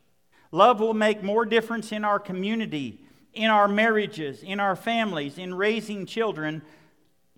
Love 0.51 0.79
will 0.79 0.95
make 0.95 1.21
more 1.21 1.45
difference 1.45 1.91
in 1.91 2.03
our 2.03 2.17
community 2.19 3.04
in 3.35 3.51
our 3.51 3.67
marriages, 3.67 4.41
in 4.41 4.59
our 4.59 4.75
families, 4.75 5.37
in 5.37 5.53
raising 5.53 6.05
children. 6.05 6.61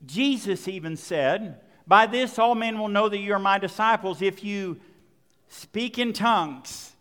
Jesus 0.05 0.67
even 0.67 0.95
said, 0.95 1.60
By 1.86 2.05
this 2.05 2.39
all 2.39 2.55
men 2.55 2.79
will 2.79 2.88
know 2.88 3.10
that 3.10 3.17
you 3.17 3.33
are 3.33 3.39
my 3.39 3.57
disciples 3.57 4.21
if 4.21 4.43
you 4.43 4.79
speak 5.49 5.97
in 5.97 6.13
tongues, 6.13 6.93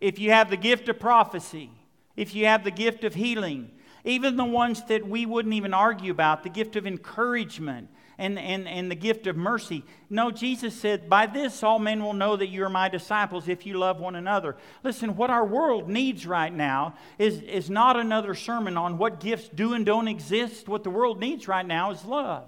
if 0.00 0.18
you 0.18 0.30
have 0.32 0.50
the 0.50 0.56
gift 0.56 0.88
of 0.88 0.98
prophecy, 0.98 1.70
if 2.16 2.34
you 2.34 2.46
have 2.46 2.64
the 2.64 2.70
gift 2.70 3.04
of 3.04 3.14
healing, 3.14 3.70
even 4.04 4.36
the 4.36 4.44
ones 4.44 4.84
that 4.86 5.06
we 5.06 5.26
wouldn't 5.26 5.54
even 5.54 5.72
argue 5.72 6.10
about, 6.10 6.42
the 6.42 6.48
gift 6.48 6.74
of 6.76 6.86
encouragement, 6.86 7.88
and, 8.22 8.38
and, 8.38 8.68
and 8.68 8.88
the 8.88 8.94
gift 8.94 9.26
of 9.26 9.36
mercy. 9.36 9.84
No, 10.08 10.30
Jesus 10.30 10.74
said, 10.76 11.10
By 11.10 11.26
this 11.26 11.64
all 11.64 11.80
men 11.80 12.04
will 12.04 12.12
know 12.12 12.36
that 12.36 12.46
you 12.46 12.64
are 12.64 12.70
my 12.70 12.88
disciples 12.88 13.48
if 13.48 13.66
you 13.66 13.76
love 13.76 13.98
one 13.98 14.14
another. 14.14 14.56
Listen, 14.84 15.16
what 15.16 15.28
our 15.28 15.44
world 15.44 15.88
needs 15.88 16.24
right 16.24 16.54
now 16.54 16.94
is, 17.18 17.40
is 17.40 17.68
not 17.68 17.96
another 17.96 18.36
sermon 18.36 18.76
on 18.76 18.96
what 18.96 19.18
gifts 19.18 19.48
do 19.48 19.74
and 19.74 19.84
don't 19.84 20.06
exist. 20.06 20.68
What 20.68 20.84
the 20.84 20.90
world 20.90 21.18
needs 21.18 21.48
right 21.48 21.66
now 21.66 21.90
is 21.90 22.04
love. 22.04 22.44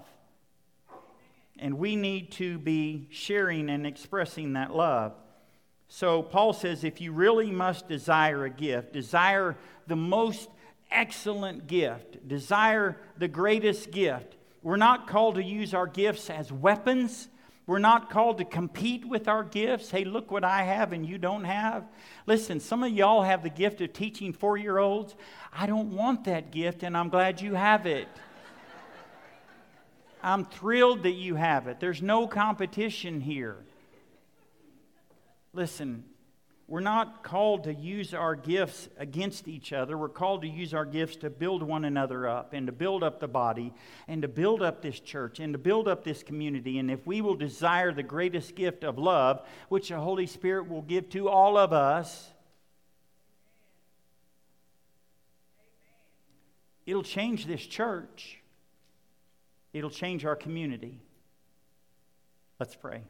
And 1.59 1.77
we 1.77 1.97
need 1.97 2.31
to 2.33 2.57
be 2.57 3.07
sharing 3.11 3.69
and 3.69 3.85
expressing 3.85 4.53
that 4.53 4.73
love. 4.73 5.11
So 5.89 6.23
Paul 6.23 6.53
says 6.53 6.85
if 6.85 7.01
you 7.01 7.11
really 7.11 7.51
must 7.51 7.89
desire 7.89 8.45
a 8.45 8.49
gift, 8.49 8.93
desire 8.93 9.57
the 9.87 9.97
most 9.97 10.49
excellent 10.89 11.67
gift, 11.67 12.25
desire 12.25 12.95
the 13.17 13.27
greatest 13.27 13.91
gift, 13.91 14.37
we're 14.65 14.77
not 14.77 15.05
called 15.05 15.35
to 15.35 15.43
use 15.43 15.75
our 15.75 15.85
gifts 15.85 16.27
as 16.31 16.51
weapons, 16.51 17.27
We're 17.67 17.77
not 17.77 18.09
called 18.09 18.39
to 18.39 18.45
compete 18.45 19.05
with 19.05 19.27
our 19.27 19.43
gifts. 19.43 19.91
Hey, 19.91 20.05
look 20.05 20.31
what 20.31 20.43
I 20.43 20.63
have 20.63 20.91
and 20.91 21.05
you 21.05 21.19
don't 21.19 21.43
have. 21.43 21.83
Listen, 22.25 22.59
some 22.59 22.81
of 22.83 22.91
y'all 22.91 23.21
have 23.21 23.43
the 23.43 23.49
gift 23.49 23.79
of 23.81 23.93
teaching 23.93 24.33
four 24.33 24.57
year 24.57 24.79
olds. 24.79 25.13
I 25.53 25.67
don't 25.67 25.95
want 25.95 26.23
that 26.23 26.51
gift, 26.51 26.81
and 26.81 26.97
I'm 26.97 27.09
glad 27.09 27.41
you 27.41 27.53
have 27.53 27.85
it. 27.85 28.07
I'm 30.23 30.45
thrilled 30.45 31.03
that 31.03 31.11
you 31.11 31.35
have 31.35 31.67
it. 31.67 31.79
There's 31.79 32.01
no 32.01 32.27
competition 32.27 33.21
here. 33.21 33.57
Listen, 35.53 36.05
we're 36.67 36.79
not 36.79 37.23
called 37.23 37.65
to 37.65 37.73
use 37.73 38.13
our 38.15 38.35
gifts 38.35 38.89
against 38.97 39.47
each 39.47 39.71
other. 39.71 39.95
We're 39.97 40.09
called 40.09 40.41
to 40.41 40.47
use 40.47 40.73
our 40.73 40.85
gifts 40.85 41.17
to 41.17 41.29
build 41.29 41.61
one 41.61 41.85
another 41.85 42.27
up 42.27 42.53
and 42.53 42.65
to 42.65 42.73
build 42.73 43.03
up 43.03 43.19
the 43.19 43.27
body 43.27 43.71
and 44.07 44.23
to 44.23 44.27
build 44.27 44.63
up 44.63 44.81
this 44.81 44.99
church 44.99 45.39
and 45.39 45.53
to 45.53 45.59
build 45.59 45.87
up 45.87 46.03
this 46.03 46.23
community. 46.23 46.79
And 46.79 46.89
if 46.89 47.05
we 47.05 47.21
will 47.21 47.35
desire 47.35 47.91
the 47.91 48.01
greatest 48.01 48.55
gift 48.55 48.83
of 48.83 48.97
love, 48.97 49.45
which 49.69 49.89
the 49.89 49.99
Holy 49.99 50.25
Spirit 50.25 50.67
will 50.67 50.81
give 50.81 51.07
to 51.11 51.29
all 51.29 51.55
of 51.55 51.71
us, 51.71 52.31
it'll 56.87 57.03
change 57.03 57.45
this 57.45 57.63
church, 57.63 58.39
it'll 59.71 59.91
change 59.91 60.25
our 60.25 60.35
community. 60.35 60.99
Let's 62.59 62.75
pray. 62.75 63.03